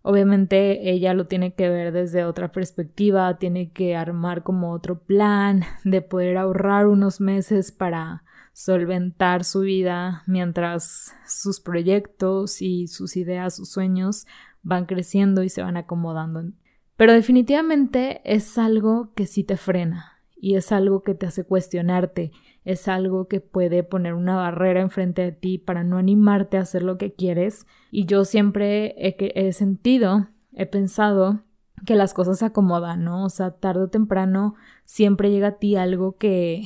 Obviamente 0.06 0.90
ella 0.90 1.14
lo 1.14 1.28
tiene 1.28 1.54
que 1.54 1.70
ver 1.70 1.90
desde 1.90 2.26
otra 2.26 2.52
perspectiva, 2.52 3.38
tiene 3.38 3.70
que 3.70 3.96
armar 3.96 4.42
como 4.42 4.72
otro 4.72 4.98
plan 4.98 5.62
de 5.82 6.02
poder 6.02 6.36
ahorrar 6.36 6.88
unos 6.88 7.22
meses 7.22 7.72
para 7.72 8.22
solventar 8.52 9.44
su 9.44 9.60
vida 9.60 10.22
mientras 10.26 11.14
sus 11.26 11.58
proyectos 11.58 12.60
y 12.60 12.86
sus 12.86 13.16
ideas, 13.16 13.56
sus 13.56 13.70
sueños 13.70 14.26
van 14.62 14.84
creciendo 14.84 15.42
y 15.42 15.48
se 15.48 15.62
van 15.62 15.78
acomodando. 15.78 16.52
Pero 16.98 17.14
definitivamente 17.14 18.20
es 18.24 18.58
algo 18.58 19.14
que 19.14 19.24
sí 19.24 19.42
te 19.42 19.56
frena 19.56 20.20
y 20.36 20.56
es 20.56 20.70
algo 20.70 21.02
que 21.02 21.14
te 21.14 21.24
hace 21.24 21.44
cuestionarte 21.44 22.30
es 22.64 22.88
algo 22.88 23.28
que 23.28 23.40
puede 23.40 23.82
poner 23.82 24.14
una 24.14 24.36
barrera 24.36 24.80
enfrente 24.80 25.22
de 25.22 25.32
ti 25.32 25.58
para 25.58 25.84
no 25.84 25.98
animarte 25.98 26.56
a 26.56 26.62
hacer 26.62 26.82
lo 26.82 26.96
que 26.96 27.12
quieres. 27.12 27.66
Y 27.90 28.06
yo 28.06 28.24
siempre 28.24 28.94
he, 28.96 29.52
sentido, 29.52 30.28
he 30.52 30.66
pensado 30.66 31.42
que 31.84 31.94
las 31.94 32.14
cosas 32.14 32.38
se 32.38 32.46
acomodan, 32.46 33.04
¿no? 33.04 33.24
O 33.24 33.28
sea, 33.28 33.50
tarde 33.50 33.82
o 33.82 33.88
temprano 33.88 34.54
siempre 34.84 35.30
llega 35.30 35.48
a 35.48 35.58
ti 35.58 35.76
algo 35.76 36.16
que, 36.16 36.64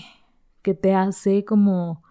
que 0.62 0.74
te 0.74 0.94
hace 0.94 1.44
como 1.44 2.02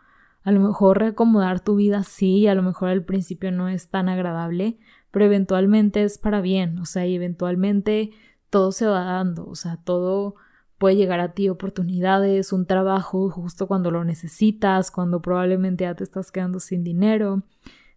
a 0.44 0.52
lo 0.52 0.60
mejor 0.62 1.00
reacomodar 1.00 1.60
tu 1.60 1.76
vida 1.76 2.04
sí, 2.04 2.48
a 2.48 2.56
lo 2.56 2.64
mejor 2.64 2.90
al 2.90 3.04
principio 3.04 3.52
no 3.52 3.68
es 3.68 3.90
tan 3.90 4.08
agradable, 4.08 4.78
pero 5.12 5.26
eventualmente 5.26 6.04
es 6.04 6.18
para 6.18 6.40
bien, 6.40 6.78
o 6.80 6.86
sea, 6.86 7.06
y 7.06 7.16
eventualmente 7.16 8.12
todo 8.50 8.72
se 8.72 8.86
va 8.86 9.04
dando, 9.04 9.46
o 9.46 9.56
sea, 9.56 9.78
todo 9.84 10.36
puede 10.78 10.96
llegar 10.96 11.20
a 11.20 11.34
ti 11.34 11.50
oportunidades, 11.50 12.54
un 12.54 12.66
trabajo 12.66 13.30
justo 13.30 13.68
cuando 13.68 13.92
lo 13.92 14.04
necesitas, 14.04 14.92
cuando 14.92 15.22
probablemente 15.22 15.84
ya 15.84 15.96
te 15.96 16.04
estás 16.04 16.32
quedando 16.32 16.60
sin 16.60 16.84
dinero. 16.84 17.44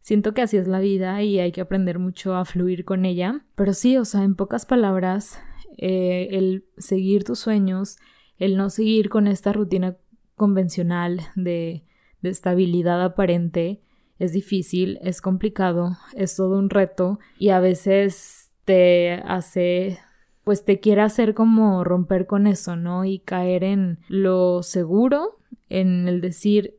Siento 0.00 0.32
que 0.32 0.42
así 0.42 0.56
es 0.56 0.66
la 0.66 0.80
vida 0.80 1.22
y 1.22 1.40
hay 1.40 1.52
que 1.52 1.60
aprender 1.60 1.99
mucho 1.99 2.34
a 2.34 2.44
fluir 2.44 2.84
con 2.84 3.04
ella. 3.04 3.44
Pero 3.54 3.75
sí, 3.75 3.96
o 3.99 4.04
sea, 4.04 4.22
en 4.22 4.34
pocas 4.34 4.64
palabras, 4.64 5.38
eh, 5.76 6.28
el 6.32 6.64
seguir 6.78 7.25
tus 7.25 7.38
sueños, 7.38 7.99
el 8.38 8.56
no 8.56 8.70
seguir 8.70 9.10
con 9.10 9.26
esta 9.26 9.52
rutina 9.52 9.96
convencional 10.37 11.20
de, 11.37 11.84
de 12.22 12.30
estabilidad 12.30 13.02
aparente, 13.02 13.80
es 14.18 14.32
difícil, 14.32 14.99
es 15.02 15.20
complicado, 15.20 15.96
es 16.14 16.37
todo 16.37 16.58
un 16.58 16.70
reto 16.70 17.18
y 17.38 17.50
a 17.50 17.60
veces 17.60 18.50
te 18.64 19.14
hace 19.25 19.99
pues 20.44 20.64
te 20.64 20.80
quiere 20.80 21.02
hacer 21.02 21.35
como 21.35 21.85
romper 21.85 22.26
con 22.26 22.47
eso, 22.47 22.76
¿no? 22.76 23.04
Y 23.04 23.18
caer 23.20 23.64
en 23.64 23.99
lo 24.09 24.62
seguro, 24.62 25.38
en 25.68 26.09
el 26.09 26.20
decir, 26.20 26.78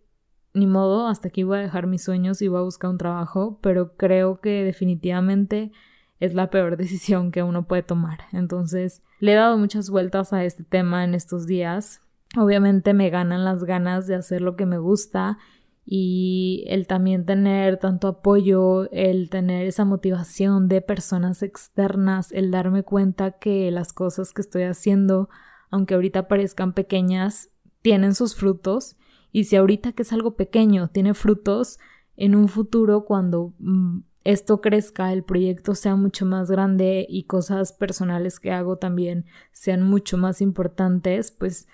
ni 0.53 0.67
modo, 0.67 1.07
hasta 1.07 1.29
aquí 1.29 1.43
voy 1.43 1.59
a 1.59 1.61
dejar 1.61 1.87
mis 1.87 2.03
sueños 2.03 2.41
y 2.41 2.47
voy 2.47 2.59
a 2.59 2.63
buscar 2.63 2.89
un 2.89 2.97
trabajo, 2.97 3.59
pero 3.61 3.95
creo 3.95 4.41
que 4.41 4.63
definitivamente 4.63 5.71
es 6.19 6.33
la 6.33 6.49
peor 6.49 6.77
decisión 6.77 7.31
que 7.31 7.43
uno 7.43 7.67
puede 7.67 7.83
tomar. 7.83 8.19
Entonces, 8.31 9.01
le 9.19 9.33
he 9.33 9.35
dado 9.35 9.57
muchas 9.57 9.89
vueltas 9.89 10.33
a 10.33 10.43
este 10.43 10.63
tema 10.63 11.03
en 11.03 11.13
estos 11.13 11.45
días. 11.47 12.01
Obviamente 12.37 12.93
me 12.93 13.09
ganan 13.09 13.43
las 13.43 13.63
ganas 13.63 14.07
de 14.07 14.15
hacer 14.15 14.41
lo 14.41 14.55
que 14.55 14.65
me 14.65 14.77
gusta 14.77 15.37
y 15.93 16.63
el 16.67 16.87
también 16.87 17.25
tener 17.25 17.75
tanto 17.75 18.07
apoyo, 18.07 18.89
el 18.91 19.29
tener 19.29 19.65
esa 19.65 19.83
motivación 19.83 20.69
de 20.69 20.79
personas 20.79 21.43
externas, 21.43 22.31
el 22.31 22.49
darme 22.49 22.83
cuenta 22.83 23.31
que 23.31 23.69
las 23.71 23.91
cosas 23.91 24.31
que 24.31 24.39
estoy 24.39 24.63
haciendo, 24.63 25.27
aunque 25.69 25.95
ahorita 25.95 26.29
parezcan 26.29 26.71
pequeñas, 26.71 27.49
tienen 27.81 28.15
sus 28.15 28.35
frutos. 28.35 28.95
Y 29.33 29.43
si 29.43 29.57
ahorita 29.57 29.91
que 29.91 30.03
es 30.03 30.13
algo 30.13 30.37
pequeño 30.37 30.87
tiene 30.87 31.13
frutos, 31.13 31.77
en 32.15 32.37
un 32.37 32.47
futuro 32.47 33.03
cuando 33.03 33.53
mm, 33.59 33.99
esto 34.23 34.61
crezca, 34.61 35.11
el 35.11 35.25
proyecto 35.25 35.75
sea 35.75 35.97
mucho 35.97 36.25
más 36.25 36.49
grande 36.49 37.05
y 37.09 37.23
cosas 37.23 37.73
personales 37.73 38.39
que 38.39 38.53
hago 38.53 38.77
también 38.77 39.25
sean 39.51 39.81
mucho 39.83 40.17
más 40.17 40.39
importantes, 40.39 41.31
pues 41.31 41.67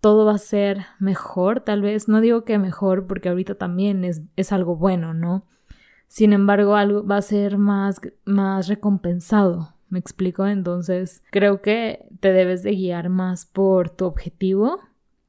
todo 0.00 0.26
va 0.26 0.34
a 0.34 0.38
ser 0.38 0.86
mejor, 0.98 1.60
tal 1.60 1.82
vez. 1.82 2.08
No 2.08 2.20
digo 2.20 2.44
que 2.44 2.58
mejor 2.58 3.06
porque 3.06 3.28
ahorita 3.28 3.56
también 3.56 4.04
es, 4.04 4.22
es 4.36 4.52
algo 4.52 4.76
bueno, 4.76 5.14
¿no? 5.14 5.44
Sin 6.06 6.32
embargo, 6.32 6.76
algo 6.76 7.06
va 7.06 7.18
a 7.18 7.22
ser 7.22 7.58
más, 7.58 8.00
más 8.24 8.68
recompensado. 8.68 9.74
¿Me 9.90 9.98
explico? 9.98 10.46
Entonces, 10.46 11.22
creo 11.30 11.62
que 11.62 12.06
te 12.20 12.32
debes 12.32 12.62
de 12.62 12.72
guiar 12.72 13.08
más 13.08 13.46
por 13.46 13.90
tu 13.90 14.04
objetivo 14.04 14.80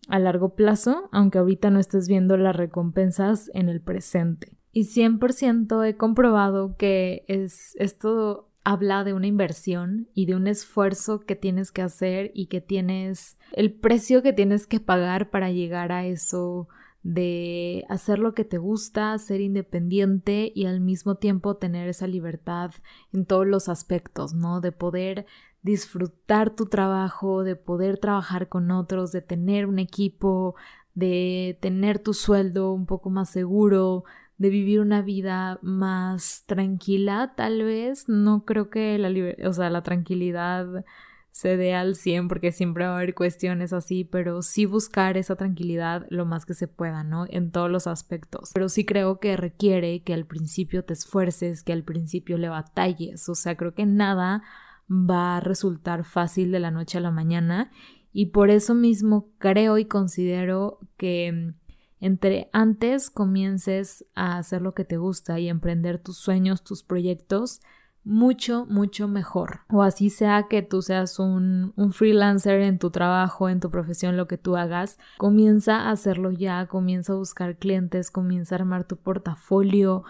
a 0.09 0.19
largo 0.19 0.55
plazo, 0.55 1.09
aunque 1.11 1.37
ahorita 1.37 1.69
no 1.69 1.79
estés 1.79 2.07
viendo 2.07 2.35
las 2.35 2.55
recompensas 2.55 3.49
en 3.53 3.69
el 3.69 3.79
presente. 3.79 4.57
Y 4.71 4.83
100% 4.83 5.87
he 5.87 5.95
comprobado 5.95 6.75
que 6.77 7.23
es 7.27 7.75
esto 7.79 8.48
habla 8.69 9.03
de 9.03 9.13
una 9.15 9.25
inversión 9.25 10.09
y 10.13 10.27
de 10.27 10.35
un 10.35 10.45
esfuerzo 10.45 11.21
que 11.21 11.35
tienes 11.35 11.71
que 11.71 11.81
hacer 11.81 12.29
y 12.35 12.45
que 12.45 12.61
tienes 12.61 13.39
el 13.53 13.73
precio 13.73 14.21
que 14.21 14.31
tienes 14.31 14.67
que 14.67 14.79
pagar 14.79 15.31
para 15.31 15.49
llegar 15.49 15.91
a 15.91 16.05
eso 16.05 16.67
de 17.01 17.83
hacer 17.89 18.19
lo 18.19 18.35
que 18.35 18.45
te 18.45 18.59
gusta, 18.59 19.17
ser 19.17 19.41
independiente 19.41 20.51
y 20.53 20.67
al 20.67 20.81
mismo 20.81 21.15
tiempo 21.15 21.57
tener 21.57 21.89
esa 21.89 22.05
libertad 22.05 22.69
en 23.11 23.25
todos 23.25 23.47
los 23.47 23.69
aspectos, 23.69 24.35
¿no? 24.35 24.61
De 24.61 24.71
poder 24.71 25.25
disfrutar 25.63 26.55
tu 26.55 26.67
trabajo, 26.67 27.43
de 27.43 27.55
poder 27.55 27.97
trabajar 27.97 28.49
con 28.49 28.69
otros, 28.69 29.11
de 29.11 29.23
tener 29.23 29.65
un 29.65 29.79
equipo, 29.79 30.53
de 30.93 31.57
tener 31.59 31.97
tu 31.97 32.13
sueldo 32.13 32.71
un 32.71 32.85
poco 32.85 33.09
más 33.09 33.31
seguro, 33.31 34.03
de 34.39 34.49
vivir 34.49 34.79
una 34.79 35.01
vida 35.01 35.59
más 35.61 36.45
tranquila, 36.47 37.33
tal 37.35 37.63
vez. 37.63 38.07
No 38.07 38.45
creo 38.45 38.69
que 38.69 38.97
la, 38.97 39.11
o 39.47 39.53
sea, 39.53 39.69
la 39.69 39.83
tranquilidad 39.83 40.85
se 41.31 41.57
dé 41.57 41.75
al 41.75 41.95
100 41.95 42.29
porque 42.29 42.51
siempre 42.51 42.85
va 42.85 42.93
a 42.93 42.95
haber 42.95 43.13
cuestiones 43.13 43.73
así, 43.73 44.05
pero 44.05 44.41
sí 44.41 44.65
buscar 44.65 45.17
esa 45.17 45.35
tranquilidad 45.35 46.07
lo 46.09 46.25
más 46.25 46.45
que 46.45 46.53
se 46.53 46.69
pueda, 46.69 47.03
¿no? 47.03 47.25
En 47.29 47.51
todos 47.51 47.69
los 47.69 47.85
aspectos. 47.85 48.51
Pero 48.53 48.69
sí 48.69 48.85
creo 48.85 49.19
que 49.19 49.37
requiere 49.37 50.01
que 50.03 50.13
al 50.13 50.25
principio 50.25 50.85
te 50.85 50.93
esfuerces, 50.93 51.61
que 51.61 51.73
al 51.73 51.83
principio 51.83 52.37
le 52.37 52.49
batalles, 52.49 53.27
o 53.27 53.35
sea, 53.35 53.55
creo 53.55 53.73
que 53.73 53.85
nada 53.85 54.41
va 54.89 55.37
a 55.37 55.39
resultar 55.41 56.05
fácil 56.05 56.51
de 56.51 56.59
la 56.59 56.71
noche 56.71 56.97
a 56.97 57.01
la 57.01 57.11
mañana 57.11 57.71
y 58.11 58.27
por 58.27 58.49
eso 58.49 58.73
mismo 58.73 59.29
creo 59.37 59.77
y 59.77 59.85
considero 59.85 60.79
que 60.97 61.53
entre 61.99 62.49
antes 62.53 63.09
comiences 63.09 64.05
a 64.15 64.37
hacer 64.37 64.61
lo 64.61 64.73
que 64.73 64.85
te 64.85 64.97
gusta 64.97 65.39
y 65.39 65.49
emprender 65.49 65.99
tus 65.99 66.17
sueños, 66.17 66.63
tus 66.63 66.83
proyectos, 66.83 67.61
mucho, 68.03 68.65
mucho 68.65 69.07
mejor. 69.07 69.61
O 69.69 69.83
así 69.83 70.09
sea 70.09 70.47
que 70.49 70.61
tú 70.61 70.81
seas 70.81 71.19
un, 71.19 71.73
un, 71.75 71.91
freelancer 71.91 72.61
en 72.61 72.79
tu 72.79 72.91
trabajo, 72.91 73.49
en 73.49 73.59
tu 73.59 73.69
profesión, 73.69 74.17
lo 74.17 74.27
que 74.27 74.37
tú 74.37 74.55
hagas, 74.55 74.97
comienza 75.17 75.81
a 75.81 75.91
hacerlo 75.91 76.31
ya, 76.31 76.65
comienza 76.67 77.13
a 77.13 77.17
buscar 77.17 77.57
clientes, 77.57 78.09
comienza 78.09 78.55
a 78.55 78.59
armar 78.59 78.85
tu 78.85 78.97
portafolio, 78.97 80.03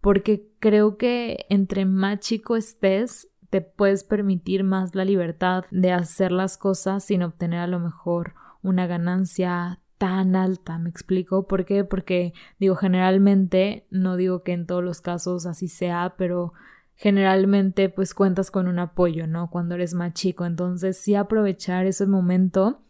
porque 0.00 0.50
creo 0.58 0.96
que 0.96 1.46
entre 1.48 1.84
más 1.84 2.20
chico 2.20 2.56
estés, 2.56 3.28
te 3.50 3.60
puedes 3.60 4.02
permitir 4.02 4.64
más 4.64 4.94
la 4.94 5.04
libertad 5.04 5.64
de 5.70 5.92
hacer 5.92 6.32
las 6.32 6.58
cosas 6.58 7.04
sin 7.04 7.22
obtener 7.22 7.60
a 7.60 7.68
lo 7.68 7.78
mejor 7.78 8.34
una 8.62 8.88
ganancia 8.88 9.80
tan 9.98 10.36
alta, 10.36 10.78
¿me 10.78 10.90
explico? 10.90 11.46
¿Por 11.46 11.64
qué? 11.64 11.84
Porque 11.84 12.32
digo, 12.58 12.76
generalmente, 12.76 13.86
no 13.90 14.16
digo 14.16 14.42
que 14.42 14.52
en 14.52 14.66
todos 14.66 14.82
los 14.82 15.00
casos 15.00 15.46
así 15.46 15.68
sea, 15.68 16.14
pero 16.18 16.52
generalmente 16.96 17.88
pues 17.88 18.14
cuentas 18.14 18.50
con 18.50 18.68
un 18.68 18.78
apoyo, 18.78 19.26
¿no? 19.26 19.50
Cuando 19.50 19.74
eres 19.74 19.94
más 19.94 20.14
chico, 20.14 20.46
entonces 20.46 20.96
sí 20.96 21.14
aprovechar 21.14 21.86
ese 21.86 22.06
momento 22.06 22.80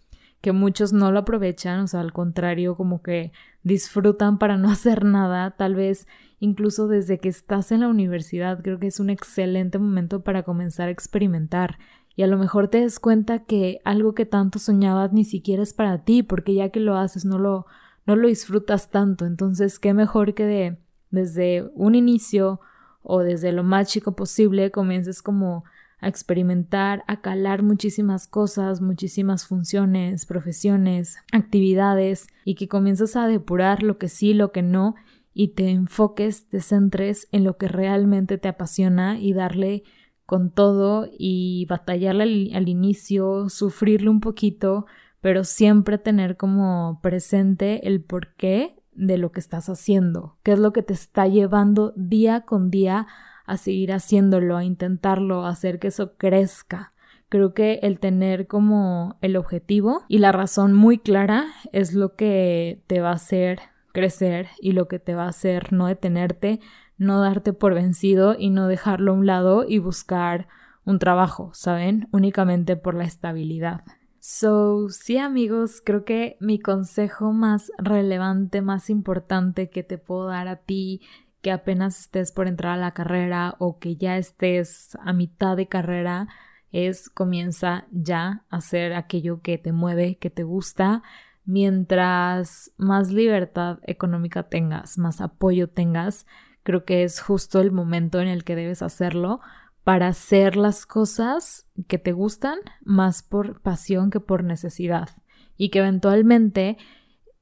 que 0.40 0.52
muchos 0.52 0.92
no 0.92 1.10
lo 1.10 1.20
aprovechan, 1.20 1.80
o 1.80 1.86
sea, 1.86 2.00
al 2.00 2.12
contrario, 2.12 2.76
como 2.76 3.00
que 3.00 3.32
disfrutan 3.62 4.38
para 4.38 4.58
no 4.58 4.70
hacer 4.72 5.04
nada, 5.04 5.52
tal 5.52 5.74
vez 5.74 6.06
incluso 6.38 6.86
desde 6.88 7.18
que 7.18 7.30
estás 7.30 7.72
en 7.72 7.80
la 7.80 7.88
universidad, 7.88 8.62
creo 8.62 8.78
que 8.78 8.88
es 8.88 9.00
un 9.00 9.08
excelente 9.08 9.78
momento 9.78 10.22
para 10.22 10.42
comenzar 10.42 10.88
a 10.88 10.90
experimentar 10.90 11.78
y 12.16 12.22
a 12.22 12.26
lo 12.26 12.38
mejor 12.38 12.68
te 12.68 12.80
des 12.80 13.00
cuenta 13.00 13.44
que 13.44 13.80
algo 13.84 14.14
que 14.14 14.26
tanto 14.26 14.58
soñabas 14.58 15.12
ni 15.12 15.24
siquiera 15.24 15.62
es 15.62 15.72
para 15.72 16.04
ti, 16.04 16.22
porque 16.22 16.54
ya 16.54 16.68
que 16.68 16.80
lo 16.80 16.96
haces 16.96 17.24
no 17.24 17.38
lo, 17.38 17.66
no 18.06 18.16
lo 18.16 18.28
disfrutas 18.28 18.90
tanto. 18.90 19.26
Entonces, 19.26 19.78
qué 19.78 19.94
mejor 19.94 20.34
que 20.34 20.46
de, 20.46 20.78
desde 21.10 21.70
un 21.74 21.94
inicio 21.94 22.60
o 23.02 23.20
desde 23.20 23.52
lo 23.52 23.64
más 23.64 23.88
chico 23.88 24.14
posible 24.14 24.70
comiences 24.70 25.22
como 25.22 25.64
a 26.00 26.08
experimentar, 26.08 27.02
a 27.06 27.20
calar 27.20 27.62
muchísimas 27.62 28.28
cosas, 28.28 28.80
muchísimas 28.80 29.46
funciones, 29.46 30.26
profesiones, 30.26 31.16
actividades 31.32 32.26
y 32.44 32.54
que 32.54 32.68
comiences 32.68 33.16
a 33.16 33.26
depurar 33.26 33.82
lo 33.82 33.98
que 33.98 34.08
sí, 34.08 34.34
lo 34.34 34.52
que 34.52 34.62
no 34.62 34.94
y 35.32 35.48
te 35.48 35.70
enfoques, 35.70 36.48
te 36.48 36.60
centres 36.60 37.26
en 37.32 37.42
lo 37.42 37.56
que 37.56 37.68
realmente 37.68 38.38
te 38.38 38.48
apasiona 38.48 39.18
y 39.18 39.32
darle 39.32 39.82
con 40.26 40.50
todo 40.50 41.08
y 41.18 41.66
batallarle 41.66 42.50
al, 42.54 42.68
inicio, 42.68 43.48
sufrirle 43.48 44.08
un 44.08 44.20
poquito, 44.20 44.86
pero 45.20 45.44
siempre 45.44 45.98
tener 45.98 46.36
como 46.36 47.00
presente 47.02 47.86
el 47.86 48.02
porqué 48.02 48.76
de 48.92 49.18
lo 49.18 49.32
que 49.32 49.40
estás 49.40 49.68
haciendo, 49.68 50.38
qué 50.42 50.52
es 50.52 50.58
lo 50.58 50.72
que 50.72 50.82
te 50.82 50.92
está 50.92 51.26
llevando 51.26 51.92
día 51.96 52.42
con 52.42 52.70
día 52.70 53.06
a 53.46 53.56
seguir 53.56 53.92
haciéndolo, 53.92 54.56
a 54.56 54.64
intentarlo, 54.64 55.44
a 55.44 55.50
hacer 55.50 55.78
que 55.78 55.88
eso 55.88 56.16
crezca. 56.16 56.92
Creo 57.28 57.52
que 57.52 57.80
el 57.82 57.98
tener 57.98 58.46
como 58.46 59.18
el 59.20 59.36
objetivo 59.36 60.04
y 60.08 60.18
la 60.18 60.30
razón 60.30 60.72
muy 60.72 60.98
clara 60.98 61.46
es 61.72 61.92
lo 61.92 62.14
que 62.14 62.82
te 62.86 63.00
va 63.00 63.10
a 63.10 63.14
hacer 63.14 63.58
crecer 63.92 64.48
y 64.60 64.72
lo 64.72 64.88
que 64.88 64.98
te 64.98 65.14
va 65.14 65.24
a 65.24 65.28
hacer 65.28 65.72
no 65.72 65.86
detenerte, 65.86 66.60
no 67.04 67.20
darte 67.20 67.52
por 67.52 67.74
vencido 67.74 68.34
y 68.38 68.50
no 68.50 68.66
dejarlo 68.66 69.12
a 69.12 69.14
un 69.14 69.26
lado 69.26 69.64
y 69.68 69.78
buscar 69.78 70.48
un 70.84 70.98
trabajo, 70.98 71.50
¿saben? 71.54 72.08
Únicamente 72.12 72.76
por 72.76 72.94
la 72.94 73.04
estabilidad. 73.04 73.84
So, 74.18 74.88
sí 74.88 75.18
amigos, 75.18 75.82
creo 75.84 76.04
que 76.04 76.38
mi 76.40 76.58
consejo 76.58 77.32
más 77.32 77.70
relevante, 77.78 78.62
más 78.62 78.88
importante 78.88 79.68
que 79.68 79.82
te 79.82 79.98
puedo 79.98 80.26
dar 80.26 80.48
a 80.48 80.56
ti 80.56 81.02
que 81.42 81.52
apenas 81.52 82.00
estés 82.00 82.32
por 82.32 82.48
entrar 82.48 82.72
a 82.72 82.80
la 82.80 82.94
carrera 82.94 83.54
o 83.58 83.78
que 83.78 83.96
ya 83.96 84.16
estés 84.16 84.96
a 85.04 85.12
mitad 85.12 85.58
de 85.58 85.68
carrera 85.68 86.26
es 86.72 87.10
comienza 87.10 87.86
ya 87.92 88.44
a 88.48 88.56
hacer 88.56 88.94
aquello 88.94 89.42
que 89.42 89.58
te 89.58 89.70
mueve, 89.70 90.16
que 90.16 90.30
te 90.30 90.42
gusta, 90.42 91.02
mientras 91.44 92.72
más 92.78 93.12
libertad 93.12 93.78
económica 93.82 94.48
tengas, 94.48 94.96
más 94.96 95.20
apoyo 95.20 95.68
tengas, 95.68 96.26
creo 96.64 96.84
que 96.84 97.04
es 97.04 97.20
justo 97.20 97.60
el 97.60 97.70
momento 97.70 98.20
en 98.20 98.26
el 98.26 98.42
que 98.42 98.56
debes 98.56 98.82
hacerlo 98.82 99.40
para 99.84 100.08
hacer 100.08 100.56
las 100.56 100.86
cosas 100.86 101.68
que 101.86 101.98
te 101.98 102.12
gustan 102.12 102.58
más 102.82 103.22
por 103.22 103.60
pasión 103.60 104.10
que 104.10 104.18
por 104.18 104.42
necesidad 104.42 105.10
y 105.56 105.68
que 105.68 105.78
eventualmente 105.80 106.78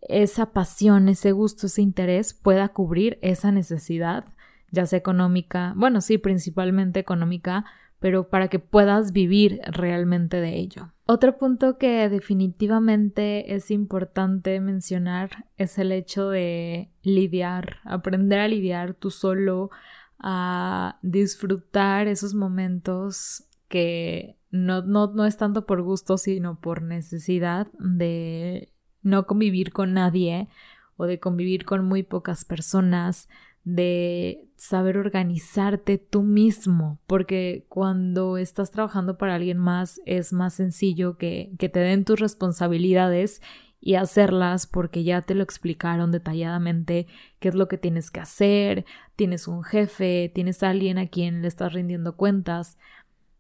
esa 0.03 0.53
pasión, 0.53 1.09
ese 1.09 1.31
gusto, 1.31 1.67
ese 1.67 1.81
interés 1.81 2.35
pueda 2.35 2.69
cubrir 2.69 3.19
esa 3.23 3.53
necesidad, 3.53 4.27
ya 4.73 4.87
sea 4.87 4.99
económica, 4.99 5.73
bueno, 5.77 6.01
sí, 6.01 6.19
principalmente 6.19 6.99
económica, 6.99 7.65
pero 8.03 8.29
para 8.29 8.49
que 8.49 8.59
puedas 8.59 9.13
vivir 9.13 9.61
realmente 9.65 10.41
de 10.41 10.59
ello. 10.59 10.93
Otro 11.07 11.39
punto 11.39 11.79
que 11.79 12.09
definitivamente 12.09 13.55
es 13.55 13.71
importante 13.71 14.59
mencionar 14.59 15.47
es 15.57 15.79
el 15.79 15.93
hecho 15.93 16.29
de 16.29 16.91
lidiar, 17.03 17.77
aprender 17.85 18.41
a 18.41 18.49
lidiar 18.49 18.95
tú 18.95 19.13
solo, 19.13 19.71
a 20.19 20.99
disfrutar 21.03 22.09
esos 22.09 22.35
momentos 22.35 23.45
que 23.69 24.37
no, 24.51 24.83
no, 24.83 25.07
no 25.07 25.25
es 25.25 25.37
tanto 25.37 25.65
por 25.65 25.81
gusto, 25.83 26.19
sino 26.19 26.59
por 26.59 26.83
necesidad 26.83 27.69
de 27.79 28.73
no 29.03 29.27
convivir 29.29 29.73
con 29.73 29.93
nadie 29.93 30.49
o 30.97 31.07
de 31.07 31.21
convivir 31.21 31.65
con 31.65 31.85
muy 31.85 32.03
pocas 32.03 32.45
personas, 32.45 33.29
de 33.65 34.49
saber 34.57 34.97
organizarte 34.97 35.99
tú 35.99 36.23
mismo, 36.23 37.01
porque 37.07 37.67
cuando 37.69 38.37
estás 38.37 38.71
trabajando 38.71 39.19
para 39.19 39.35
alguien 39.35 39.59
más 39.59 40.01
es 40.05 40.33
más 40.33 40.55
sencillo 40.55 41.17
que, 41.17 41.53
que 41.59 41.69
te 41.69 41.81
den 41.81 42.05
tus 42.05 42.19
responsabilidades 42.19 43.41
y 43.81 43.97
hacerlas 43.97 44.67
porque 44.69 45.03
ya 45.03 45.23
te 45.23 45.35
lo 45.35 45.43
explicaron 45.43 46.13
detalladamente 46.13 47.09
qué 47.41 47.49
es 47.49 47.55
lo 47.55 47.67
que 47.67 47.79
tienes 47.79 48.11
que 48.11 48.21
hacer, 48.21 48.85
tienes 49.17 49.49
un 49.49 49.65
jefe, 49.65 50.31
tienes 50.33 50.63
a 50.63 50.71
alguien 50.71 50.99
a 50.99 51.09
quien 51.09 51.43
le 51.43 51.49
estás 51.49 51.73
rindiendo 51.73 52.17
cuentas. 52.17 52.79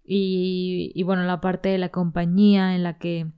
Y, 0.04 0.90
y 0.96 1.02
bueno, 1.04 1.22
la 1.22 1.40
parte 1.40 1.68
de 1.68 1.78
la 1.78 1.90
compañía 1.90 2.74
en 2.74 2.82
la 2.82 2.98
que 2.98 3.30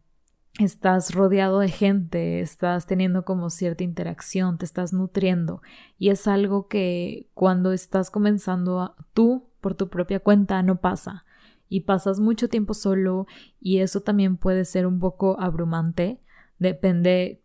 estás 0.58 1.14
rodeado 1.14 1.58
de 1.58 1.68
gente, 1.68 2.40
estás 2.40 2.86
teniendo 2.86 3.24
como 3.24 3.50
cierta 3.50 3.82
interacción, 3.82 4.58
te 4.58 4.64
estás 4.64 4.92
nutriendo 4.92 5.62
y 5.98 6.10
es 6.10 6.28
algo 6.28 6.68
que 6.68 7.28
cuando 7.34 7.72
estás 7.72 8.10
comenzando 8.10 8.94
tú 9.14 9.48
por 9.60 9.74
tu 9.74 9.88
propia 9.88 10.20
cuenta 10.20 10.62
no 10.62 10.80
pasa 10.80 11.24
y 11.68 11.80
pasas 11.80 12.20
mucho 12.20 12.48
tiempo 12.48 12.74
solo 12.74 13.26
y 13.60 13.78
eso 13.78 14.02
también 14.02 14.36
puede 14.36 14.64
ser 14.64 14.86
un 14.86 15.00
poco 15.00 15.40
abrumante, 15.40 16.20
depende 16.58 17.40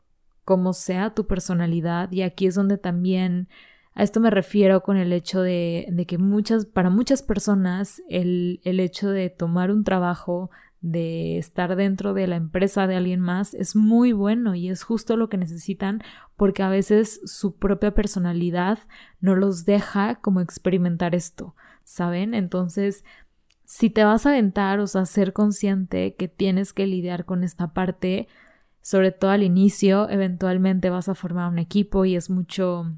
cómo 0.46 0.74
sea 0.74 1.16
tu 1.16 1.26
personalidad 1.26 2.12
y 2.12 2.22
aquí 2.22 2.46
es 2.46 2.56
donde 2.56 2.78
también 2.78 3.50
a 3.96 4.04
esto 4.04 4.20
me 4.20 4.30
refiero 4.30 4.82
con 4.82 4.98
el 4.98 5.12
hecho 5.12 5.42
de, 5.42 5.88
de 5.92 6.06
que 6.06 6.18
muchas, 6.18 6.66
para 6.66 6.90
muchas 6.90 7.24
personas 7.24 8.02
el, 8.08 8.62
el 8.64 8.80
hecho 8.80 9.10
de 9.10 9.30
tomar 9.30 9.72
un 9.72 9.84
trabajo, 9.84 10.52
de 10.82 11.38
estar 11.38 11.76
dentro 11.76 12.14
de 12.14 12.28
la 12.28 12.38
empresa 12.38 12.88
de 12.88 12.96
alguien 12.96 13.20
más 13.20 13.54
es 13.54 13.76
muy 13.76 14.14
bueno 14.14 14.56
y 14.56 14.70
es 14.70 14.84
justo 14.84 15.18
lo 15.18 15.28
que 15.28 15.38
necesitan 15.38 16.02
porque 16.38 16.64
a 16.64 16.70
veces 16.70 17.20
su 17.26 17.58
propia 17.58 17.94
personalidad 17.94 18.80
no 19.20 19.36
los 19.36 19.66
deja 19.66 20.16
como 20.16 20.40
experimentar 20.40 21.16
esto, 21.16 21.54
¿saben? 21.84 22.34
Entonces, 22.34 23.04
si 23.66 23.90
te 23.90 24.06
vas 24.06 24.26
a 24.26 24.30
aventar, 24.30 24.80
o 24.80 24.88
sea, 24.88 25.06
ser 25.06 25.34
consciente 25.34 26.16
que 26.16 26.28
tienes 26.28 26.72
que 26.72 26.88
lidiar 26.88 27.26
con 27.26 27.44
esta 27.44 27.74
parte, 27.74 28.30
sobre 28.82 29.12
todo 29.12 29.32
al 29.32 29.44
inicio, 29.44 30.10
eventualmente 30.10 30.90
vas 30.90 31.10
a 31.10 31.16
formar 31.16 31.52
un 31.52 31.60
equipo 31.60 32.06
y 32.06 32.16
es 32.16 32.30
mucho, 32.30 32.92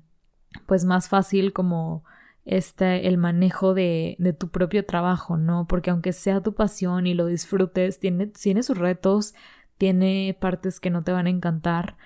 pues 0.67 0.85
más 0.85 1.09
fácil 1.09 1.51
como 1.51 2.03
este, 2.45 3.07
el 3.07 3.17
manejo 3.17 3.73
de, 3.73 4.15
de, 4.19 4.33
tu 4.33 4.49
propio 4.49 4.85
trabajo, 4.85 5.37
¿no? 5.37 5.67
Porque 5.67 5.91
aunque 5.91 6.13
sea 6.13 6.41
tu 6.41 6.53
pasión 6.53 7.07
y 7.07 7.13
lo 7.13 7.25
disfrutes, 7.25 7.99
tiene, 7.99 8.27
tiene 8.27 8.63
sus 8.63 8.77
retos, 8.77 9.33
tiene 9.77 10.35
partes 10.39 10.79
que 10.79 10.89
no 10.89 11.03
te 11.03 11.11
van 11.11 11.27
a 11.27 11.31
encantar, 11.31 11.97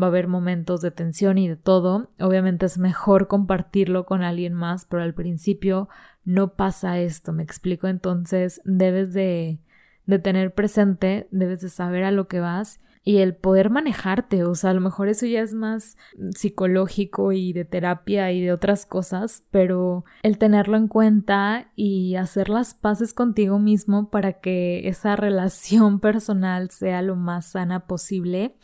va 0.00 0.06
a 0.06 0.08
haber 0.08 0.28
momentos 0.28 0.80
de 0.80 0.90
tensión 0.90 1.38
y 1.38 1.48
de 1.48 1.56
todo. 1.56 2.10
Obviamente 2.20 2.66
es 2.66 2.78
mejor 2.78 3.28
compartirlo 3.28 4.06
con 4.06 4.22
alguien 4.22 4.54
más, 4.54 4.86
pero 4.86 5.02
al 5.02 5.14
principio 5.14 5.88
no 6.24 6.54
pasa 6.54 6.98
esto, 6.98 7.32
me 7.32 7.42
explico. 7.42 7.88
Entonces 7.88 8.60
debes 8.64 9.12
de, 9.12 9.58
de 10.06 10.18
tener 10.18 10.54
presente, 10.54 11.28
debes 11.30 11.60
de 11.60 11.68
saber 11.68 12.04
a 12.04 12.10
lo 12.10 12.28
que 12.28 12.40
vas 12.40 12.80
y 13.04 13.18
el 13.18 13.34
poder 13.34 13.70
manejarte, 13.70 14.44
o 14.44 14.54
sea, 14.54 14.70
a 14.70 14.74
lo 14.74 14.80
mejor 14.80 15.08
eso 15.08 15.26
ya 15.26 15.40
es 15.40 15.54
más 15.54 15.96
psicológico 16.36 17.32
y 17.32 17.52
de 17.52 17.64
terapia 17.64 18.30
y 18.30 18.40
de 18.40 18.52
otras 18.52 18.86
cosas, 18.86 19.44
pero 19.50 20.04
el 20.22 20.38
tenerlo 20.38 20.76
en 20.76 20.86
cuenta 20.86 21.72
y 21.74 22.14
hacer 22.14 22.48
las 22.48 22.74
paces 22.74 23.12
contigo 23.12 23.58
mismo 23.58 24.08
para 24.10 24.34
que 24.34 24.88
esa 24.88 25.16
relación 25.16 25.98
personal 25.98 26.70
sea 26.70 27.02
lo 27.02 27.16
más 27.16 27.46
sana 27.46 27.86
posible. 27.86 28.56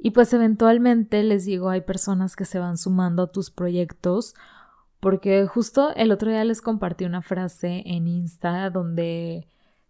Y 0.00 0.10
pues 0.10 0.32
eventualmente 0.32 1.22
les 1.22 1.44
digo, 1.44 1.70
hay 1.70 1.80
personas 1.80 2.36
que 2.36 2.44
se 2.44 2.58
van 2.58 2.78
sumando 2.78 3.24
a 3.24 3.32
tus 3.32 3.50
proyectos 3.50 4.34
porque 5.00 5.46
justo 5.46 5.94
el 5.94 6.10
otro 6.10 6.30
día 6.30 6.44
les 6.44 6.60
compartí 6.60 7.04
una 7.04 7.22
frase 7.22 7.82
en 7.86 8.08
Insta 8.08 8.70
donde 8.70 9.46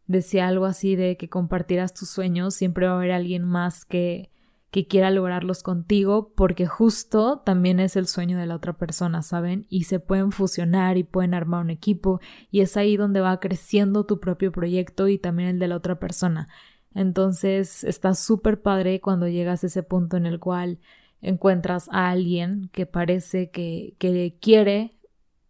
decía 0.08 0.48
algo 0.48 0.64
así 0.64 0.96
de 0.96 1.16
que 1.16 1.28
compartirás 1.28 1.94
tus 1.94 2.10
sueños, 2.10 2.54
siempre 2.54 2.86
va 2.86 2.94
a 2.94 2.96
haber 2.96 3.12
alguien 3.12 3.44
más 3.44 3.84
que, 3.84 4.30
que 4.70 4.86
quiera 4.86 5.10
lograrlos 5.10 5.62
contigo, 5.62 6.32
porque 6.34 6.66
justo 6.66 7.40
también 7.44 7.78
es 7.78 7.94
el 7.94 8.06
sueño 8.06 8.38
de 8.38 8.46
la 8.46 8.56
otra 8.56 8.72
persona, 8.72 9.22
¿saben? 9.22 9.66
Y 9.68 9.84
se 9.84 10.00
pueden 10.00 10.32
fusionar 10.32 10.96
y 10.96 11.04
pueden 11.04 11.34
armar 11.34 11.62
un 11.62 11.70
equipo, 11.70 12.20
y 12.50 12.62
es 12.62 12.76
ahí 12.76 12.96
donde 12.96 13.20
va 13.20 13.38
creciendo 13.38 14.04
tu 14.04 14.18
propio 14.18 14.50
proyecto 14.50 15.08
y 15.08 15.18
también 15.18 15.50
el 15.50 15.58
de 15.58 15.68
la 15.68 15.76
otra 15.76 16.00
persona. 16.00 16.48
Entonces 16.94 17.84
está 17.84 18.14
súper 18.14 18.60
padre 18.60 19.00
cuando 19.00 19.28
llegas 19.28 19.62
a 19.62 19.68
ese 19.68 19.82
punto 19.82 20.16
en 20.16 20.26
el 20.26 20.40
cual 20.40 20.80
encuentras 21.20 21.88
a 21.92 22.10
alguien 22.10 22.70
que 22.72 22.86
parece 22.86 23.50
que, 23.50 23.94
que 23.98 24.36
quiere 24.40 24.90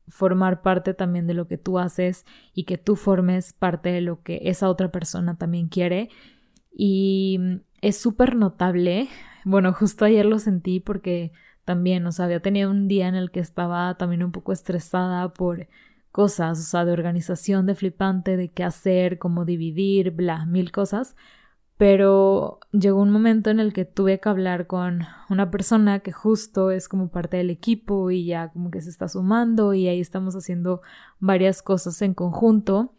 formar 0.08 0.62
parte 0.62 0.94
también 0.94 1.26
de 1.26 1.34
lo 1.34 1.46
que 1.46 1.58
tú 1.58 1.78
haces 1.78 2.24
y 2.54 2.64
que 2.64 2.78
tú 2.78 2.96
formes 2.96 3.52
parte 3.52 3.90
de 3.90 4.00
lo 4.00 4.22
que 4.22 4.40
esa 4.44 4.68
otra 4.68 4.90
persona 4.90 5.36
también 5.36 5.68
quiere. 5.68 6.10
Y 6.72 7.40
es 7.80 7.98
súper 7.98 8.36
notable. 8.36 9.08
Bueno, 9.44 9.72
justo 9.72 10.04
ayer 10.04 10.26
lo 10.26 10.38
sentí 10.38 10.80
porque 10.80 11.32
también, 11.64 12.06
o 12.06 12.12
sea, 12.12 12.24
había 12.24 12.40
tenido 12.40 12.70
un 12.70 12.88
día 12.88 13.08
en 13.08 13.14
el 13.14 13.30
que 13.30 13.40
estaba 13.40 13.96
también 13.96 14.22
un 14.22 14.32
poco 14.32 14.52
estresada 14.52 15.32
por 15.32 15.68
cosas, 16.10 16.58
o 16.58 16.62
sea, 16.62 16.84
de 16.84 16.92
organización, 16.92 17.66
de 17.66 17.74
flipante, 17.74 18.36
de 18.36 18.48
qué 18.48 18.64
hacer, 18.64 19.18
cómo 19.18 19.44
dividir, 19.44 20.10
bla, 20.10 20.46
mil 20.46 20.72
cosas 20.72 21.14
pero 21.78 22.58
llegó 22.72 23.00
un 23.00 23.10
momento 23.10 23.50
en 23.50 23.60
el 23.60 23.72
que 23.72 23.84
tuve 23.84 24.18
que 24.18 24.28
hablar 24.28 24.66
con 24.66 25.02
una 25.30 25.50
persona 25.50 26.00
que 26.00 26.10
justo 26.10 26.72
es 26.72 26.88
como 26.88 27.08
parte 27.08 27.36
del 27.36 27.50
equipo 27.50 28.10
y 28.10 28.26
ya 28.26 28.48
como 28.48 28.72
que 28.72 28.80
se 28.80 28.90
está 28.90 29.08
sumando 29.08 29.74
y 29.74 29.86
ahí 29.86 30.00
estamos 30.00 30.34
haciendo 30.34 30.82
varias 31.20 31.62
cosas 31.62 32.02
en 32.02 32.14
conjunto 32.14 32.92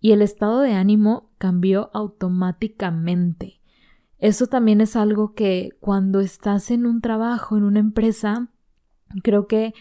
y 0.00 0.12
el 0.12 0.22
estado 0.22 0.60
de 0.60 0.72
ánimo 0.72 1.30
cambió 1.36 1.90
automáticamente. 1.92 3.60
Eso 4.18 4.46
también 4.46 4.80
es 4.80 4.96
algo 4.96 5.34
que 5.34 5.76
cuando 5.78 6.20
estás 6.20 6.70
en 6.70 6.86
un 6.86 7.02
trabajo, 7.02 7.58
en 7.58 7.64
una 7.64 7.80
empresa, 7.80 8.48
creo 9.22 9.46
que 9.46 9.74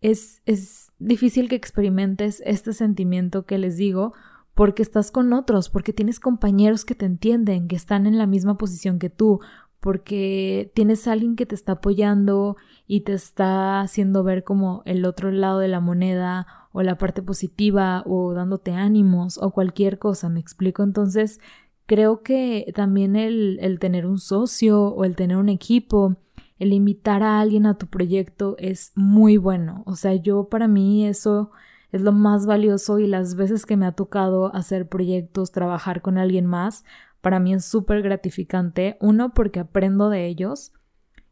es, 0.00 0.40
es 0.46 0.92
difícil 0.98 1.50
que 1.50 1.56
experimentes 1.56 2.42
este 2.46 2.72
sentimiento 2.72 3.44
que 3.44 3.58
les 3.58 3.76
digo 3.76 4.14
porque 4.58 4.82
estás 4.82 5.12
con 5.12 5.32
otros, 5.34 5.70
porque 5.70 5.92
tienes 5.92 6.18
compañeros 6.18 6.84
que 6.84 6.96
te 6.96 7.06
entienden, 7.06 7.68
que 7.68 7.76
están 7.76 8.08
en 8.08 8.18
la 8.18 8.26
misma 8.26 8.58
posición 8.58 8.98
que 8.98 9.08
tú, 9.08 9.38
porque 9.78 10.72
tienes 10.74 11.06
a 11.06 11.12
alguien 11.12 11.36
que 11.36 11.46
te 11.46 11.54
está 11.54 11.74
apoyando 11.74 12.56
y 12.88 13.02
te 13.02 13.12
está 13.12 13.80
haciendo 13.80 14.24
ver 14.24 14.42
como 14.42 14.82
el 14.84 15.04
otro 15.04 15.30
lado 15.30 15.60
de 15.60 15.68
la 15.68 15.78
moneda 15.78 16.48
o 16.72 16.82
la 16.82 16.98
parte 16.98 17.22
positiva 17.22 18.02
o 18.04 18.34
dándote 18.34 18.72
ánimos 18.72 19.38
o 19.38 19.52
cualquier 19.52 20.00
cosa, 20.00 20.28
me 20.28 20.40
explico. 20.40 20.82
Entonces, 20.82 21.38
creo 21.86 22.24
que 22.24 22.72
también 22.74 23.14
el, 23.14 23.60
el 23.60 23.78
tener 23.78 24.06
un 24.06 24.18
socio 24.18 24.88
o 24.88 25.04
el 25.04 25.14
tener 25.14 25.36
un 25.36 25.50
equipo, 25.50 26.16
el 26.58 26.72
invitar 26.72 27.22
a 27.22 27.38
alguien 27.38 27.64
a 27.64 27.78
tu 27.78 27.86
proyecto 27.86 28.56
es 28.58 28.90
muy 28.96 29.36
bueno. 29.36 29.84
O 29.86 29.94
sea, 29.94 30.16
yo 30.16 30.48
para 30.48 30.66
mí 30.66 31.06
eso 31.06 31.52
es 31.92 32.02
lo 32.02 32.12
más 32.12 32.46
valioso 32.46 32.98
y 32.98 33.06
las 33.06 33.34
veces 33.34 33.66
que 33.66 33.76
me 33.76 33.86
ha 33.86 33.92
tocado 33.92 34.54
hacer 34.54 34.88
proyectos, 34.88 35.52
trabajar 35.52 36.02
con 36.02 36.18
alguien 36.18 36.46
más, 36.46 36.84
para 37.20 37.40
mí 37.40 37.54
es 37.54 37.64
súper 37.64 38.02
gratificante. 38.02 38.96
Uno, 39.00 39.34
porque 39.34 39.60
aprendo 39.60 40.10
de 40.10 40.26
ellos 40.26 40.72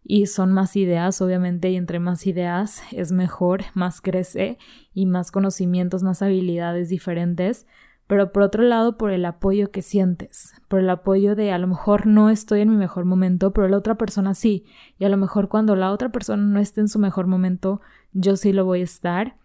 y 0.02 0.26
son 0.26 0.52
más 0.52 0.76
ideas, 0.76 1.20
obviamente, 1.20 1.70
y 1.70 1.76
entre 1.76 1.98
más 1.98 2.26
ideas 2.26 2.82
es 2.92 3.12
mejor, 3.12 3.62
más 3.74 4.00
crece 4.00 4.58
y 4.94 5.06
más 5.06 5.30
conocimientos, 5.30 6.02
más 6.02 6.22
habilidades 6.22 6.88
diferentes. 6.88 7.66
Pero 8.06 8.30
por 8.30 8.42
otro 8.44 8.62
lado, 8.62 8.96
por 8.98 9.10
el 9.10 9.24
apoyo 9.24 9.72
que 9.72 9.82
sientes, 9.82 10.54
por 10.68 10.78
el 10.78 10.88
apoyo 10.88 11.34
de 11.34 11.50
a 11.50 11.58
lo 11.58 11.66
mejor 11.66 12.06
no 12.06 12.30
estoy 12.30 12.60
en 12.60 12.70
mi 12.70 12.76
mejor 12.76 13.04
momento, 13.04 13.52
pero 13.52 13.66
la 13.68 13.76
otra 13.76 13.96
persona 13.96 14.34
sí. 14.34 14.64
Y 14.96 15.04
a 15.06 15.08
lo 15.08 15.16
mejor 15.16 15.48
cuando 15.48 15.74
la 15.74 15.90
otra 15.90 16.10
persona 16.10 16.44
no 16.44 16.60
esté 16.60 16.80
en 16.82 16.88
su 16.88 17.00
mejor 17.00 17.26
momento, 17.26 17.80
yo 18.12 18.36
sí 18.36 18.52
lo 18.52 18.64
voy 18.64 18.80
a 18.82 18.84
estar 18.84 19.36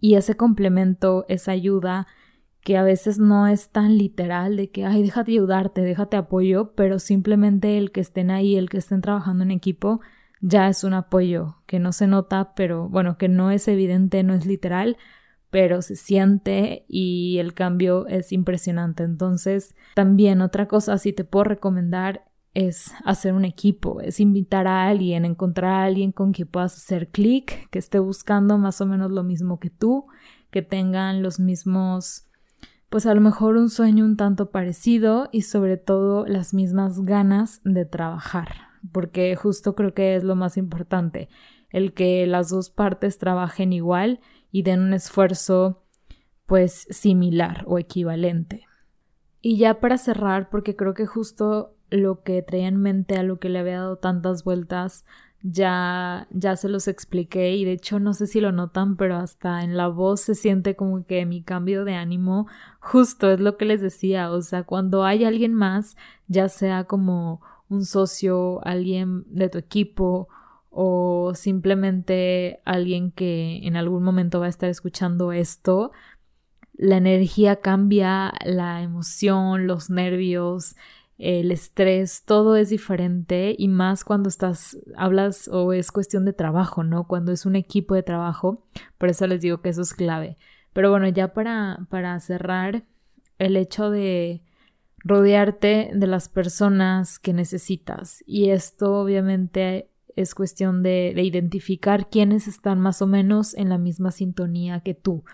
y 0.00 0.14
ese 0.14 0.36
complemento, 0.36 1.24
esa 1.28 1.52
ayuda, 1.52 2.06
que 2.62 2.76
a 2.76 2.82
veces 2.82 3.18
no 3.18 3.46
es 3.46 3.70
tan 3.70 3.96
literal 3.96 4.56
de 4.56 4.70
que, 4.70 4.84
ay, 4.84 5.02
déjate 5.02 5.32
ayudarte, 5.32 5.80
déjate 5.80 6.16
apoyo, 6.16 6.72
pero 6.74 6.98
simplemente 6.98 7.78
el 7.78 7.90
que 7.90 8.00
estén 8.00 8.30
ahí, 8.30 8.56
el 8.56 8.68
que 8.68 8.78
estén 8.78 9.00
trabajando 9.00 9.44
en 9.44 9.50
equipo, 9.50 10.00
ya 10.40 10.68
es 10.68 10.84
un 10.84 10.94
apoyo 10.94 11.56
que 11.66 11.78
no 11.78 11.92
se 11.92 12.06
nota, 12.06 12.54
pero 12.54 12.88
bueno, 12.88 13.16
que 13.18 13.28
no 13.28 13.50
es 13.50 13.66
evidente, 13.68 14.22
no 14.22 14.34
es 14.34 14.46
literal, 14.46 14.96
pero 15.50 15.82
se 15.82 15.96
siente 15.96 16.84
y 16.88 17.38
el 17.38 17.54
cambio 17.54 18.06
es 18.06 18.32
impresionante. 18.32 19.02
Entonces, 19.02 19.74
también 19.94 20.40
otra 20.40 20.68
cosa, 20.68 20.96
si 20.98 21.12
te 21.12 21.24
puedo 21.24 21.44
recomendar 21.44 22.29
es 22.54 22.92
hacer 23.04 23.32
un 23.32 23.44
equipo, 23.44 24.00
es 24.00 24.18
invitar 24.20 24.66
a 24.66 24.88
alguien, 24.88 25.24
encontrar 25.24 25.72
a 25.72 25.84
alguien 25.84 26.12
con 26.12 26.32
quien 26.32 26.48
puedas 26.48 26.76
hacer 26.76 27.08
clic, 27.08 27.68
que 27.70 27.78
esté 27.78 27.98
buscando 27.98 28.58
más 28.58 28.80
o 28.80 28.86
menos 28.86 29.10
lo 29.10 29.22
mismo 29.22 29.60
que 29.60 29.70
tú, 29.70 30.06
que 30.50 30.62
tengan 30.62 31.22
los 31.22 31.38
mismos, 31.38 32.26
pues 32.88 33.06
a 33.06 33.14
lo 33.14 33.20
mejor 33.20 33.56
un 33.56 33.70
sueño 33.70 34.04
un 34.04 34.16
tanto 34.16 34.50
parecido 34.50 35.28
y 35.30 35.42
sobre 35.42 35.76
todo 35.76 36.26
las 36.26 36.52
mismas 36.52 37.00
ganas 37.02 37.60
de 37.64 37.84
trabajar, 37.84 38.48
porque 38.92 39.36
justo 39.36 39.76
creo 39.76 39.94
que 39.94 40.16
es 40.16 40.24
lo 40.24 40.34
más 40.34 40.56
importante, 40.56 41.28
el 41.70 41.94
que 41.94 42.26
las 42.26 42.50
dos 42.50 42.70
partes 42.70 43.18
trabajen 43.18 43.72
igual 43.72 44.20
y 44.50 44.62
den 44.62 44.80
un 44.80 44.92
esfuerzo 44.92 45.84
pues 46.46 46.88
similar 46.90 47.62
o 47.68 47.78
equivalente. 47.78 48.66
Y 49.40 49.56
ya 49.56 49.78
para 49.78 49.96
cerrar, 49.96 50.50
porque 50.50 50.74
creo 50.74 50.94
que 50.94 51.06
justo 51.06 51.76
lo 51.90 52.22
que 52.22 52.42
traía 52.42 52.68
en 52.68 52.76
mente, 52.76 53.16
a 53.16 53.22
lo 53.22 53.38
que 53.38 53.48
le 53.48 53.58
había 53.58 53.78
dado 53.80 53.96
tantas 53.96 54.44
vueltas, 54.44 55.04
ya, 55.42 56.28
ya 56.30 56.56
se 56.56 56.68
los 56.68 56.86
expliqué 56.88 57.54
y 57.56 57.64
de 57.64 57.72
hecho 57.72 57.98
no 57.98 58.14
sé 58.14 58.26
si 58.26 58.40
lo 58.40 58.52
notan, 58.52 58.96
pero 58.96 59.16
hasta 59.16 59.64
en 59.64 59.76
la 59.76 59.88
voz 59.88 60.20
se 60.20 60.34
siente 60.34 60.76
como 60.76 61.04
que 61.06 61.24
mi 61.26 61.42
cambio 61.42 61.84
de 61.84 61.94
ánimo, 61.94 62.46
justo 62.80 63.30
es 63.30 63.40
lo 63.40 63.56
que 63.56 63.64
les 63.64 63.80
decía, 63.80 64.30
o 64.30 64.42
sea, 64.42 64.64
cuando 64.64 65.04
hay 65.04 65.24
alguien 65.24 65.54
más, 65.54 65.96
ya 66.28 66.48
sea 66.48 66.84
como 66.84 67.40
un 67.68 67.84
socio, 67.84 68.64
alguien 68.66 69.24
de 69.28 69.48
tu 69.48 69.58
equipo 69.58 70.28
o 70.70 71.32
simplemente 71.34 72.60
alguien 72.64 73.10
que 73.10 73.66
en 73.66 73.76
algún 73.76 74.02
momento 74.02 74.40
va 74.40 74.46
a 74.46 74.50
estar 74.50 74.68
escuchando 74.68 75.32
esto, 75.32 75.90
la 76.74 76.96
energía 76.96 77.56
cambia, 77.56 78.32
la 78.44 78.82
emoción, 78.82 79.66
los 79.66 79.90
nervios, 79.90 80.76
el 81.20 81.52
estrés, 81.52 82.24
todo 82.24 82.56
es 82.56 82.70
diferente 82.70 83.54
y 83.56 83.68
más 83.68 84.04
cuando 84.04 84.30
estás, 84.30 84.78
hablas 84.96 85.48
o 85.48 85.74
es 85.74 85.92
cuestión 85.92 86.24
de 86.24 86.32
trabajo, 86.32 86.82
¿no? 86.82 87.06
Cuando 87.06 87.30
es 87.30 87.44
un 87.44 87.56
equipo 87.56 87.94
de 87.94 88.02
trabajo, 88.02 88.64
por 88.96 89.10
eso 89.10 89.26
les 89.26 89.42
digo 89.42 89.60
que 89.60 89.68
eso 89.68 89.82
es 89.82 89.92
clave. 89.92 90.38
Pero 90.72 90.90
bueno, 90.90 91.06
ya 91.08 91.34
para, 91.34 91.86
para 91.90 92.18
cerrar, 92.20 92.84
el 93.38 93.56
hecho 93.56 93.90
de 93.90 94.42
rodearte 94.98 95.90
de 95.94 96.06
las 96.06 96.28
personas 96.28 97.18
que 97.18 97.32
necesitas 97.32 98.22
y 98.26 98.50
esto 98.50 99.00
obviamente 99.00 99.88
es 100.14 100.34
cuestión 100.34 100.82
de, 100.82 101.12
de 101.14 101.22
identificar 101.22 102.10
quiénes 102.10 102.48
están 102.48 102.80
más 102.80 103.00
o 103.00 103.06
menos 103.06 103.54
en 103.54 103.70
la 103.70 103.78
misma 103.78 104.10
sintonía 104.10 104.80
que 104.80 104.94
tú, 104.94 105.24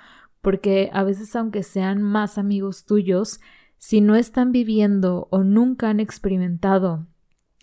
porque 0.40 0.90
a 0.92 1.02
veces 1.02 1.34
aunque 1.34 1.64
sean 1.64 2.00
más 2.02 2.38
amigos 2.38 2.84
tuyos, 2.84 3.40
si 3.78 4.00
no 4.00 4.16
están 4.16 4.52
viviendo 4.52 5.28
o 5.30 5.44
nunca 5.44 5.90
han 5.90 6.00
experimentado 6.00 7.06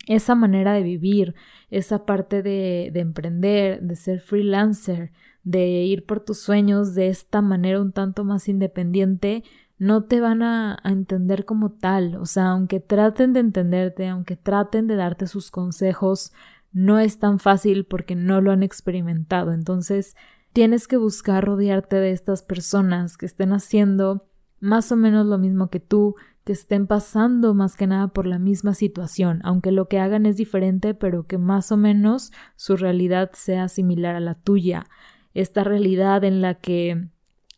esa 0.06 0.34
manera 0.34 0.72
de 0.72 0.82
vivir, 0.82 1.34
esa 1.70 2.04
parte 2.04 2.42
de, 2.42 2.90
de, 2.92 3.00
emprender, 3.00 3.80
de 3.82 3.96
ser 3.96 4.20
freelancer, 4.20 5.12
de 5.42 5.66
ir 5.84 6.06
por 6.06 6.20
tus 6.20 6.40
sueños 6.40 6.94
de 6.94 7.08
esta 7.08 7.42
manera 7.42 7.80
un 7.80 7.92
tanto 7.92 8.24
más 8.24 8.48
independiente, 8.48 9.44
no 9.78 10.04
te 10.04 10.20
van 10.20 10.42
a, 10.42 10.78
a, 10.82 10.90
entender 10.90 11.44
como 11.44 11.72
tal. 11.72 12.16
O 12.16 12.26
sea, 12.26 12.50
aunque 12.50 12.80
traten 12.80 13.32
de 13.32 13.40
entenderte, 13.40 14.08
aunque 14.08 14.36
traten 14.36 14.86
de 14.86 14.96
darte 14.96 15.26
sus 15.26 15.50
consejos, 15.50 16.32
no 16.72 16.98
es 16.98 17.18
tan 17.18 17.38
fácil 17.38 17.84
porque 17.84 18.14
no 18.16 18.40
lo 18.40 18.52
han 18.52 18.62
experimentado. 18.62 19.52
Entonces, 19.52 20.16
tienes 20.52 20.86
que 20.88 20.96
buscar 20.96 21.44
rodearte 21.44 21.96
de 21.96 22.12
estas 22.12 22.42
personas 22.42 23.16
que 23.16 23.26
estén 23.26 23.52
haciendo 23.52 24.28
más 24.64 24.90
o 24.92 24.96
menos 24.96 25.26
lo 25.26 25.36
mismo 25.36 25.68
que 25.68 25.78
tú, 25.78 26.14
que 26.44 26.52
estén 26.52 26.86
pasando 26.86 27.54
más 27.54 27.76
que 27.76 27.86
nada 27.86 28.08
por 28.08 28.26
la 28.26 28.38
misma 28.38 28.72
situación, 28.72 29.40
aunque 29.44 29.72
lo 29.72 29.88
que 29.88 29.98
hagan 29.98 30.24
es 30.24 30.36
diferente, 30.36 30.94
pero 30.94 31.26
que 31.26 31.36
más 31.36 31.70
o 31.70 31.76
menos 31.76 32.32
su 32.56 32.76
realidad 32.76 33.30
sea 33.34 33.68
similar 33.68 34.16
a 34.16 34.20
la 34.20 34.34
tuya. 34.34 34.86
Esta 35.34 35.64
realidad 35.64 36.24
en 36.24 36.40
la 36.40 36.54
que 36.54 37.08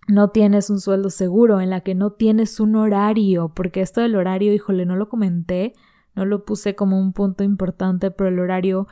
no 0.08 0.30
tienes 0.30 0.68
un 0.68 0.80
sueldo 0.80 1.10
seguro, 1.10 1.60
en 1.60 1.70
la 1.70 1.80
que 1.80 1.94
no 1.94 2.12
tienes 2.12 2.58
un 2.58 2.74
horario, 2.74 3.52
porque 3.54 3.82
esto 3.82 4.00
del 4.00 4.16
horario, 4.16 4.52
híjole, 4.52 4.84
no 4.84 4.96
lo 4.96 5.08
comenté, 5.08 5.74
no 6.16 6.24
lo 6.24 6.44
puse 6.44 6.74
como 6.74 6.98
un 6.98 7.12
punto 7.12 7.44
importante, 7.44 8.10
pero 8.10 8.30
el 8.30 8.40
horario 8.40 8.88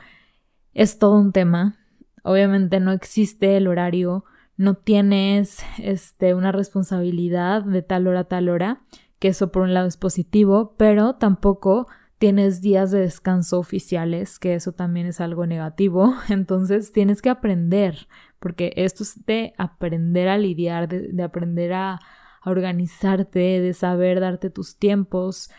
es 0.73 0.99
todo 0.99 1.19
un 1.19 1.33
tema. 1.33 1.79
Obviamente 2.23 2.79
no 2.79 2.93
existe 2.93 3.57
el 3.57 3.67
horario, 3.67 4.25
no 4.57 4.75
tienes 4.75 5.65
este, 5.79 6.35
una 6.35 6.53
responsabilidad 6.53 7.63
de 7.65 7.83
tal 7.83 8.07
hora 8.07 8.21
a 8.21 8.25
tal 8.25 8.49
hora, 8.49 8.83
que 9.19 9.29
eso 9.29 9.51
por 9.51 9.63
un 9.63 9.75
lado 9.75 9.89
es 9.89 9.97
positivo, 9.97 10.75
pero 10.77 11.15
tampoco 11.15 11.89
tienes 12.19 12.61
días 12.61 12.91
de 12.91 13.01
descanso 13.01 13.59
oficiales, 13.59 14.39
que 14.39 14.55
eso 14.55 14.73
también 14.73 15.07
es 15.07 15.21
algo 15.21 15.47
negativo. 15.47 16.15
Entonces 16.29 16.93
tienes 16.93 17.21
que 17.21 17.31
aprender, 17.31 18.07
porque 18.39 18.73
esto 18.77 19.03
es 19.03 19.25
de 19.27 19.55
aprender 19.59 20.29
a 20.29 20.39
lidiar, 20.39 20.89
de, 20.89 21.23
aprender 21.23 21.73
a, 21.73 22.01
a 22.41 22.51
organizarte, 22.51 23.61
de 23.61 23.75
saber 23.75 24.21
darte 24.21 24.51
tus 24.51 24.79
tiempos. 24.79 25.51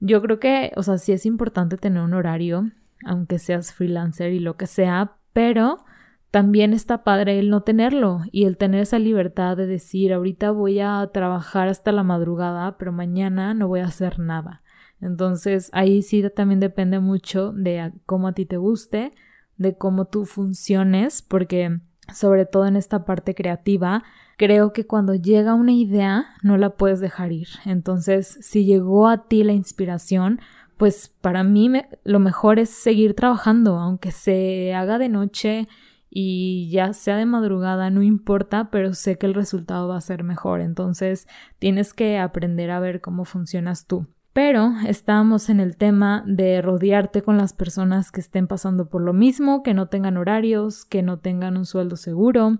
Yo 0.00 0.22
creo 0.22 0.40
que, 0.40 0.72
o 0.76 0.82
sea, 0.82 0.98
sí 0.98 1.12
es 1.12 1.26
importante 1.26 1.76
tener 1.76 2.02
un 2.02 2.14
horario, 2.14 2.70
aunque 3.04 3.38
seas 3.38 3.72
freelancer 3.72 4.32
y 4.32 4.40
lo 4.40 4.56
que 4.56 4.66
sea, 4.66 5.16
pero 5.32 5.84
también 6.30 6.72
está 6.72 7.02
padre 7.02 7.38
el 7.38 7.50
no 7.50 7.62
tenerlo 7.62 8.20
y 8.30 8.44
el 8.44 8.56
tener 8.56 8.82
esa 8.82 8.98
libertad 8.98 9.56
de 9.56 9.66
decir, 9.66 10.12
ahorita 10.12 10.52
voy 10.52 10.80
a 10.80 11.08
trabajar 11.12 11.68
hasta 11.68 11.92
la 11.92 12.04
madrugada, 12.04 12.78
pero 12.78 12.92
mañana 12.92 13.52
no 13.54 13.68
voy 13.68 13.80
a 13.80 13.86
hacer 13.86 14.18
nada. 14.18 14.62
Entonces 15.00 15.70
ahí 15.72 16.02
sí 16.02 16.22
también 16.34 16.60
depende 16.60 17.00
mucho 17.00 17.52
de 17.52 17.92
cómo 18.06 18.28
a 18.28 18.32
ti 18.32 18.46
te 18.46 18.58
guste, 18.58 19.12
de 19.56 19.76
cómo 19.76 20.04
tú 20.04 20.24
funciones, 20.24 21.22
porque 21.22 21.80
sobre 22.12 22.46
todo 22.46 22.66
en 22.66 22.76
esta 22.76 23.04
parte 23.04 23.34
creativa, 23.34 24.04
creo 24.36 24.72
que 24.72 24.86
cuando 24.86 25.14
llega 25.14 25.54
una 25.54 25.72
idea 25.72 26.26
no 26.42 26.56
la 26.56 26.70
puedes 26.70 27.00
dejar 27.00 27.32
ir. 27.32 27.48
Entonces, 27.64 28.38
si 28.40 28.64
llegó 28.64 29.08
a 29.08 29.26
ti 29.26 29.42
la 29.42 29.52
inspiración, 29.52 30.40
pues 30.76 31.14
para 31.20 31.42
mí 31.42 31.70
lo 32.04 32.20
mejor 32.20 32.58
es 32.58 32.70
seguir 32.70 33.14
trabajando, 33.14 33.78
aunque 33.78 34.12
se 34.12 34.74
haga 34.74 34.98
de 34.98 35.08
noche 35.08 35.68
y 36.10 36.68
ya 36.70 36.92
sea 36.92 37.16
de 37.16 37.24
madrugada, 37.24 37.88
no 37.88 38.02
importa, 38.02 38.70
pero 38.70 38.94
sé 38.94 39.16
que 39.16 39.26
el 39.26 39.34
resultado 39.34 39.88
va 39.88 39.96
a 39.96 40.00
ser 40.00 40.24
mejor. 40.24 40.60
Entonces, 40.60 41.28
tienes 41.60 41.94
que 41.94 42.18
aprender 42.18 42.72
a 42.72 42.80
ver 42.80 43.00
cómo 43.00 43.24
funcionas 43.24 43.86
tú. 43.86 44.08
Pero 44.32 44.72
estamos 44.86 45.48
en 45.48 45.60
el 45.60 45.76
tema 45.76 46.24
de 46.26 46.62
rodearte 46.62 47.22
con 47.22 47.36
las 47.36 47.52
personas 47.52 48.10
que 48.10 48.20
estén 48.20 48.46
pasando 48.46 48.88
por 48.88 49.02
lo 49.02 49.12
mismo, 49.12 49.62
que 49.62 49.74
no 49.74 49.86
tengan 49.88 50.16
horarios, 50.16 50.84
que 50.84 51.02
no 51.02 51.18
tengan 51.18 51.56
un 51.56 51.64
sueldo 51.64 51.96
seguro, 51.96 52.58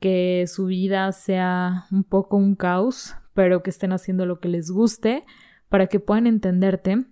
que 0.00 0.44
su 0.48 0.66
vida 0.66 1.10
sea 1.12 1.86
un 1.90 2.04
poco 2.04 2.36
un 2.36 2.56
caos, 2.56 3.16
pero 3.34 3.62
que 3.62 3.70
estén 3.70 3.92
haciendo 3.92 4.26
lo 4.26 4.40
que 4.40 4.48
les 4.48 4.70
guste 4.70 5.24
para 5.68 5.86
que 5.86 6.00
puedan 6.00 6.26
entenderte. 6.26 7.06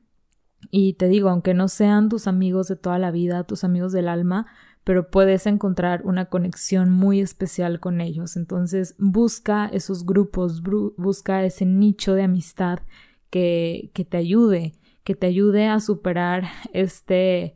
Y 0.71 0.95
te 0.95 1.09
digo, 1.09 1.29
aunque 1.31 1.55
no 1.55 1.69
sean 1.69 2.09
tus 2.09 2.27
amigos 2.27 2.69
de 2.69 2.77
toda 2.77 2.99
la 2.99 3.11
vida, 3.11 3.45
tus 3.45 3.65
amigos 3.65 3.93
del 3.93 4.09
alma, 4.09 4.47
pero 4.91 5.09
puedes 5.09 5.47
encontrar 5.47 6.03
una 6.05 6.25
conexión 6.25 6.91
muy 6.91 7.21
especial 7.21 7.79
con 7.79 8.01
ellos. 8.01 8.37
Entonces 8.37 8.97
busca 8.99 9.71
esos 9.73 10.05
grupos, 10.05 10.65
busca 10.65 11.45
ese 11.45 11.65
nicho 11.65 12.15
de 12.15 12.25
amistad 12.25 12.81
que, 13.31 13.93
que 13.95 14.05
te 14.05 14.17
ayude, 14.17 14.75
que 15.05 15.15
te 15.15 15.29
ayude 15.29 15.69
a 15.69 15.79
superar 15.79 16.49
este 16.73 17.55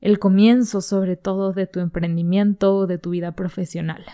el 0.00 0.18
comienzo 0.18 0.80
sobre 0.80 1.16
todo 1.16 1.52
de 1.52 1.66
tu 1.66 1.80
emprendimiento, 1.80 2.86
de 2.86 2.96
tu 2.96 3.10
vida 3.10 3.32
profesional. 3.32 4.06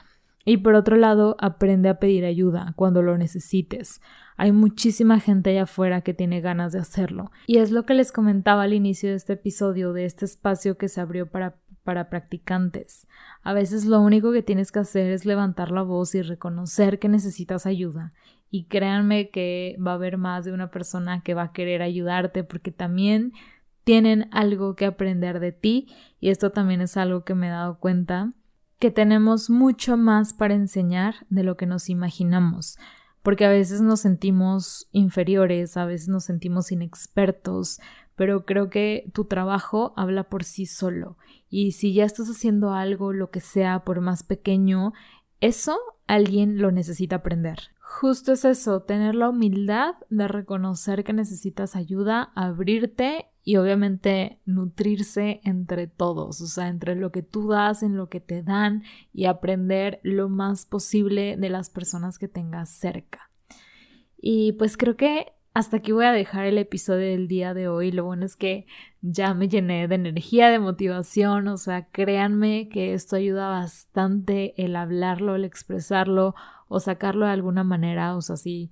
Y 0.44 0.56
por 0.56 0.74
otro 0.74 0.96
lado, 0.96 1.36
aprende 1.38 1.88
a 1.88 2.00
pedir 2.00 2.24
ayuda 2.24 2.72
cuando 2.74 3.02
lo 3.02 3.16
necesites. 3.16 4.00
Hay 4.36 4.50
muchísima 4.50 5.20
gente 5.20 5.50
allá 5.50 5.64
afuera 5.64 6.00
que 6.00 6.14
tiene 6.14 6.40
ganas 6.40 6.72
de 6.72 6.80
hacerlo. 6.80 7.30
Y 7.46 7.58
es 7.58 7.70
lo 7.70 7.86
que 7.86 7.94
les 7.94 8.10
comentaba 8.10 8.64
al 8.64 8.72
inicio 8.72 9.10
de 9.10 9.16
este 9.16 9.34
episodio, 9.34 9.92
de 9.92 10.04
este 10.04 10.24
espacio 10.24 10.76
que 10.76 10.88
se 10.88 11.00
abrió 11.00 11.30
para, 11.30 11.58
para 11.84 12.08
practicantes. 12.08 13.06
A 13.42 13.52
veces 13.52 13.84
lo 13.84 14.00
único 14.00 14.32
que 14.32 14.42
tienes 14.42 14.72
que 14.72 14.80
hacer 14.80 15.10
es 15.10 15.24
levantar 15.24 15.70
la 15.70 15.82
voz 15.82 16.14
y 16.14 16.22
reconocer 16.22 16.98
que 16.98 17.08
necesitas 17.08 17.66
ayuda. 17.66 18.12
Y 18.50 18.64
créanme 18.64 19.30
que 19.30 19.76
va 19.84 19.92
a 19.92 19.94
haber 19.94 20.18
más 20.18 20.44
de 20.44 20.52
una 20.52 20.70
persona 20.70 21.22
que 21.22 21.34
va 21.34 21.44
a 21.44 21.52
querer 21.52 21.82
ayudarte 21.82 22.44
porque 22.44 22.70
también 22.70 23.32
tienen 23.84 24.28
algo 24.30 24.76
que 24.76 24.86
aprender 24.86 25.40
de 25.40 25.52
ti. 25.52 25.88
Y 26.20 26.30
esto 26.30 26.50
también 26.50 26.80
es 26.80 26.96
algo 26.96 27.24
que 27.24 27.34
me 27.34 27.48
he 27.48 27.50
dado 27.50 27.78
cuenta 27.78 28.32
que 28.78 28.90
tenemos 28.90 29.48
mucho 29.48 29.96
más 29.96 30.34
para 30.34 30.54
enseñar 30.54 31.14
de 31.30 31.44
lo 31.44 31.56
que 31.56 31.66
nos 31.66 31.88
imaginamos. 31.88 32.76
Porque 33.22 33.44
a 33.44 33.50
veces 33.50 33.80
nos 33.80 34.00
sentimos 34.00 34.88
inferiores, 34.90 35.76
a 35.76 35.84
veces 35.84 36.08
nos 36.08 36.24
sentimos 36.24 36.72
inexpertos, 36.72 37.78
pero 38.16 38.44
creo 38.44 38.70
que 38.70 39.10
tu 39.12 39.24
trabajo 39.24 39.92
habla 39.96 40.24
por 40.24 40.44
sí 40.44 40.66
solo. 40.66 41.16
Y 41.48 41.72
si 41.72 41.94
ya 41.94 42.04
estás 42.04 42.28
haciendo 42.28 42.72
algo, 42.72 43.12
lo 43.12 43.30
que 43.30 43.40
sea, 43.40 43.84
por 43.84 44.00
más 44.00 44.22
pequeño, 44.22 44.92
eso 45.40 45.78
alguien 46.06 46.60
lo 46.60 46.70
necesita 46.70 47.16
aprender. 47.16 47.58
Justo 47.80 48.32
es 48.32 48.44
eso, 48.44 48.82
tener 48.82 49.14
la 49.14 49.28
humildad 49.28 49.96
de 50.08 50.26
reconocer 50.26 51.04
que 51.04 51.12
necesitas 51.12 51.76
ayuda, 51.76 52.32
abrirte 52.34 53.26
y 53.44 53.56
obviamente 53.56 54.40
nutrirse 54.46 55.40
entre 55.44 55.88
todos, 55.88 56.40
o 56.40 56.46
sea, 56.46 56.68
entre 56.68 56.94
lo 56.94 57.12
que 57.12 57.22
tú 57.22 57.48
das, 57.48 57.82
en 57.82 57.96
lo 57.96 58.08
que 58.08 58.20
te 58.20 58.42
dan 58.42 58.82
y 59.12 59.26
aprender 59.26 60.00
lo 60.02 60.28
más 60.28 60.64
posible 60.64 61.36
de 61.36 61.50
las 61.50 61.68
personas 61.68 62.18
que 62.18 62.28
tengas 62.28 62.70
cerca. 62.70 63.30
Y 64.16 64.52
pues 64.52 64.76
creo 64.76 64.96
que 64.96 65.32
hasta 65.54 65.78
aquí 65.78 65.92
voy 65.92 66.06
a 66.06 66.12
dejar 66.12 66.46
el 66.46 66.58
episodio 66.58 67.06
del 67.06 67.28
día 67.28 67.52
de 67.52 67.68
hoy. 67.68 67.92
Lo 67.92 68.04
bueno 68.04 68.24
es 68.24 68.36
que 68.36 68.66
ya 69.02 69.34
me 69.34 69.48
llené 69.48 69.86
de 69.86 69.94
energía, 69.94 70.48
de 70.48 70.58
motivación, 70.58 71.48
o 71.48 71.56
sea, 71.56 71.88
créanme 71.90 72.68
que 72.68 72.94
esto 72.94 73.16
ayuda 73.16 73.48
bastante 73.48 74.54
el 74.62 74.76
hablarlo, 74.76 75.34
el 75.34 75.44
expresarlo 75.44 76.34
o 76.68 76.80
sacarlo 76.80 77.26
de 77.26 77.32
alguna 77.32 77.64
manera, 77.64 78.16
o 78.16 78.22
sea, 78.22 78.36
si 78.36 78.70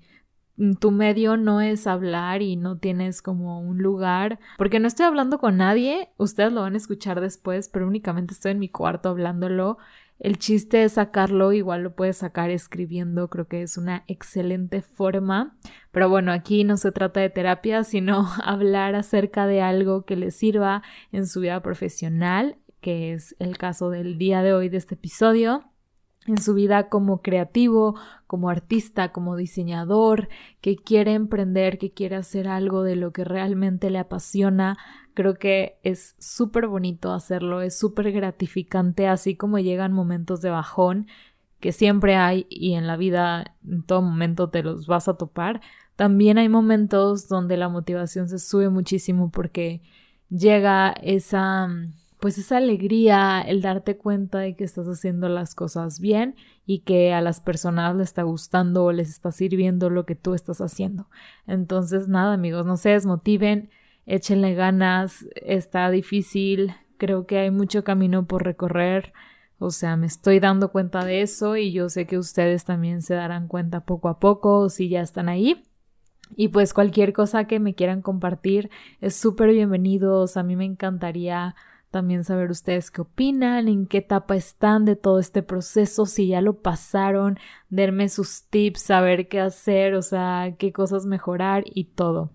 tu 0.78 0.90
medio 0.90 1.36
no 1.36 1.60
es 1.60 1.86
hablar 1.86 2.42
y 2.42 2.56
no 2.56 2.78
tienes 2.78 3.22
como 3.22 3.60
un 3.60 3.78
lugar, 3.78 4.38
porque 4.58 4.78
no 4.78 4.88
estoy 4.88 5.06
hablando 5.06 5.38
con 5.38 5.56
nadie, 5.56 6.10
ustedes 6.16 6.52
lo 6.52 6.62
van 6.62 6.74
a 6.74 6.78
escuchar 6.78 7.20
después, 7.20 7.68
pero 7.68 7.86
únicamente 7.86 8.34
estoy 8.34 8.52
en 8.52 8.58
mi 8.58 8.68
cuarto 8.68 9.08
hablándolo. 9.08 9.78
El 10.20 10.38
chiste 10.38 10.84
es 10.84 10.92
sacarlo, 10.92 11.54
igual 11.54 11.82
lo 11.82 11.96
puedes 11.96 12.18
sacar 12.18 12.50
escribiendo, 12.50 13.30
creo 13.30 13.48
que 13.48 13.62
es 13.62 13.78
una 13.78 14.04
excelente 14.06 14.82
forma. 14.82 15.56
Pero 15.92 16.10
bueno, 16.10 16.30
aquí 16.30 16.62
no 16.62 16.76
se 16.76 16.92
trata 16.92 17.20
de 17.20 17.30
terapia, 17.30 17.84
sino 17.84 18.28
hablar 18.44 18.94
acerca 18.94 19.46
de 19.46 19.62
algo 19.62 20.04
que 20.04 20.16
les 20.16 20.36
sirva 20.36 20.82
en 21.10 21.26
su 21.26 21.40
vida 21.40 21.62
profesional, 21.62 22.58
que 22.82 23.14
es 23.14 23.34
el 23.38 23.56
caso 23.56 23.88
del 23.88 24.18
día 24.18 24.42
de 24.42 24.52
hoy 24.52 24.68
de 24.68 24.76
este 24.76 24.94
episodio 24.94 25.69
en 26.30 26.40
su 26.40 26.54
vida 26.54 26.88
como 26.88 27.22
creativo, 27.22 27.98
como 28.26 28.48
artista, 28.48 29.12
como 29.12 29.36
diseñador, 29.36 30.28
que 30.60 30.76
quiere 30.76 31.14
emprender, 31.14 31.78
que 31.78 31.92
quiere 31.92 32.16
hacer 32.16 32.48
algo 32.48 32.82
de 32.82 32.96
lo 32.96 33.12
que 33.12 33.24
realmente 33.24 33.90
le 33.90 33.98
apasiona. 33.98 34.78
Creo 35.14 35.34
que 35.34 35.78
es 35.82 36.14
súper 36.18 36.68
bonito 36.68 37.12
hacerlo, 37.12 37.60
es 37.60 37.78
súper 37.78 38.12
gratificante, 38.12 39.08
así 39.08 39.36
como 39.36 39.58
llegan 39.58 39.92
momentos 39.92 40.40
de 40.40 40.50
bajón, 40.50 41.08
que 41.58 41.72
siempre 41.72 42.16
hay 42.16 42.46
y 42.48 42.74
en 42.74 42.86
la 42.86 42.96
vida 42.96 43.56
en 43.68 43.82
todo 43.82 44.00
momento 44.00 44.48
te 44.48 44.62
los 44.62 44.86
vas 44.86 45.08
a 45.08 45.14
topar. 45.14 45.60
También 45.96 46.38
hay 46.38 46.48
momentos 46.48 47.28
donde 47.28 47.56
la 47.56 47.68
motivación 47.68 48.28
se 48.28 48.38
sube 48.38 48.70
muchísimo 48.70 49.30
porque 49.30 49.82
llega 50.30 50.90
esa 51.02 51.68
pues 52.20 52.38
esa 52.38 52.58
alegría, 52.58 53.40
el 53.40 53.62
darte 53.62 53.96
cuenta 53.96 54.38
de 54.38 54.54
que 54.54 54.64
estás 54.64 54.86
haciendo 54.86 55.28
las 55.28 55.54
cosas 55.54 56.00
bien 56.00 56.36
y 56.66 56.80
que 56.80 57.12
a 57.12 57.20
las 57.20 57.40
personas 57.40 57.96
les 57.96 58.08
está 58.08 58.22
gustando 58.22 58.84
o 58.84 58.92
les 58.92 59.08
está 59.08 59.32
sirviendo 59.32 59.90
lo 59.90 60.04
que 60.04 60.14
tú 60.14 60.34
estás 60.34 60.60
haciendo. 60.60 61.08
Entonces, 61.46 62.08
nada, 62.08 62.34
amigos, 62.34 62.66
no 62.66 62.76
se 62.76 62.90
desmotiven, 62.90 63.70
échenle 64.06 64.54
ganas, 64.54 65.26
está 65.34 65.90
difícil, 65.90 66.74
creo 66.98 67.26
que 67.26 67.38
hay 67.38 67.50
mucho 67.50 67.84
camino 67.84 68.26
por 68.26 68.44
recorrer. 68.44 69.12
O 69.58 69.70
sea, 69.70 69.96
me 69.96 70.06
estoy 70.06 70.40
dando 70.40 70.72
cuenta 70.72 71.04
de 71.04 71.22
eso 71.22 71.56
y 71.56 71.72
yo 71.72 71.88
sé 71.88 72.06
que 72.06 72.18
ustedes 72.18 72.64
también 72.64 73.02
se 73.02 73.14
darán 73.14 73.48
cuenta 73.48 73.84
poco 73.84 74.08
a 74.08 74.18
poco 74.18 74.68
si 74.68 74.88
ya 74.88 75.00
están 75.00 75.28
ahí. 75.28 75.62
Y 76.36 76.48
pues 76.48 76.72
cualquier 76.72 77.12
cosa 77.12 77.44
que 77.44 77.58
me 77.58 77.74
quieran 77.74 78.02
compartir 78.02 78.70
es 79.00 79.16
súper 79.16 79.50
bienvenidos. 79.50 80.36
A 80.36 80.42
mí 80.42 80.56
me 80.56 80.64
encantaría 80.64 81.56
también 81.90 82.24
saber 82.24 82.50
ustedes 82.50 82.90
qué 82.90 83.02
opinan, 83.02 83.68
en 83.68 83.86
qué 83.86 83.98
etapa 83.98 84.36
están 84.36 84.84
de 84.84 84.96
todo 84.96 85.18
este 85.18 85.42
proceso, 85.42 86.06
si 86.06 86.28
ya 86.28 86.40
lo 86.40 86.60
pasaron, 86.62 87.38
darme 87.68 88.08
sus 88.08 88.44
tips, 88.44 88.80
saber 88.80 89.28
qué 89.28 89.40
hacer, 89.40 89.94
o 89.94 90.02
sea, 90.02 90.54
qué 90.58 90.72
cosas 90.72 91.06
mejorar 91.06 91.64
y 91.66 91.84
todo. 91.84 92.30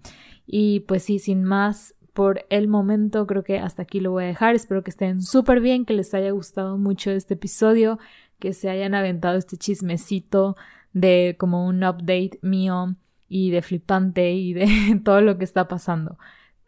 Y 0.45 0.81
pues 0.81 1.03
sí, 1.03 1.19
sin 1.19 1.43
más, 1.43 1.95
por 2.13 2.45
el 2.49 2.67
momento 2.67 3.27
creo 3.27 3.43
que 3.43 3.59
hasta 3.59 3.83
aquí 3.83 3.99
lo 3.99 4.11
voy 4.11 4.23
a 4.23 4.27
dejar. 4.27 4.55
Espero 4.55 4.83
que 4.83 4.91
estén 4.91 5.21
súper 5.21 5.59
bien, 5.59 5.85
que 5.85 5.93
les 5.93 6.13
haya 6.13 6.31
gustado 6.31 6.77
mucho 6.77 7.11
este 7.11 7.33
episodio, 7.33 7.99
que 8.39 8.53
se 8.53 8.69
hayan 8.69 8.95
aventado 8.95 9.37
este 9.37 9.57
chismecito 9.57 10.55
de 10.93 11.35
como 11.37 11.67
un 11.67 11.83
update 11.83 12.39
mío 12.41 12.95
y 13.27 13.51
de 13.51 13.61
flipante 13.61 14.31
y 14.31 14.53
de 14.53 14.67
todo 15.03 15.21
lo 15.21 15.37
que 15.37 15.43
está 15.43 15.67
pasando. 15.67 16.17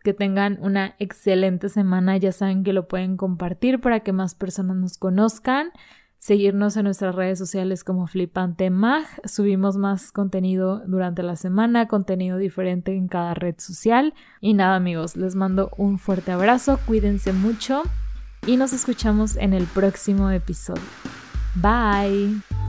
Que 0.08 0.14
tengan 0.14 0.58
una 0.62 0.96
excelente 1.00 1.68
semana. 1.68 2.16
Ya 2.16 2.32
saben 2.32 2.64
que 2.64 2.72
lo 2.72 2.88
pueden 2.88 3.18
compartir 3.18 3.82
para 3.82 4.00
que 4.00 4.14
más 4.14 4.36
personas 4.36 4.78
nos 4.78 4.98
conozcan 4.98 5.72
seguirnos 6.18 6.78
en 6.78 6.86
nuestras 6.86 7.14
redes 7.14 7.38
sociales 7.38 7.84
como 7.84 8.08
Flipante 8.08 8.70
Mag. 8.70 9.04
Subimos 9.26 9.76
más 9.76 10.14
contenido 10.14 10.82
durante 10.88 11.24
la 11.24 11.36
semana, 11.36 11.90
contenido 11.90 12.38
diferente 12.38 12.96
en 12.96 13.10
cada 13.10 13.34
red 13.34 13.56
social. 13.58 14.14
Y 14.40 14.54
nada 14.54 14.78
amigos, 14.78 15.18
les 15.18 15.36
mando 15.36 15.72
un 15.76 16.00
fuerte 16.00 16.32
abrazo, 16.32 16.80
cuídense 16.86 17.34
mucho 17.34 17.84
y 18.46 18.56
nos 18.56 18.72
escuchamos 18.72 19.36
en 19.36 19.52
el 19.52 19.66
próximo 19.66 20.32
episodio. 20.32 20.84
Bye. 21.56 22.67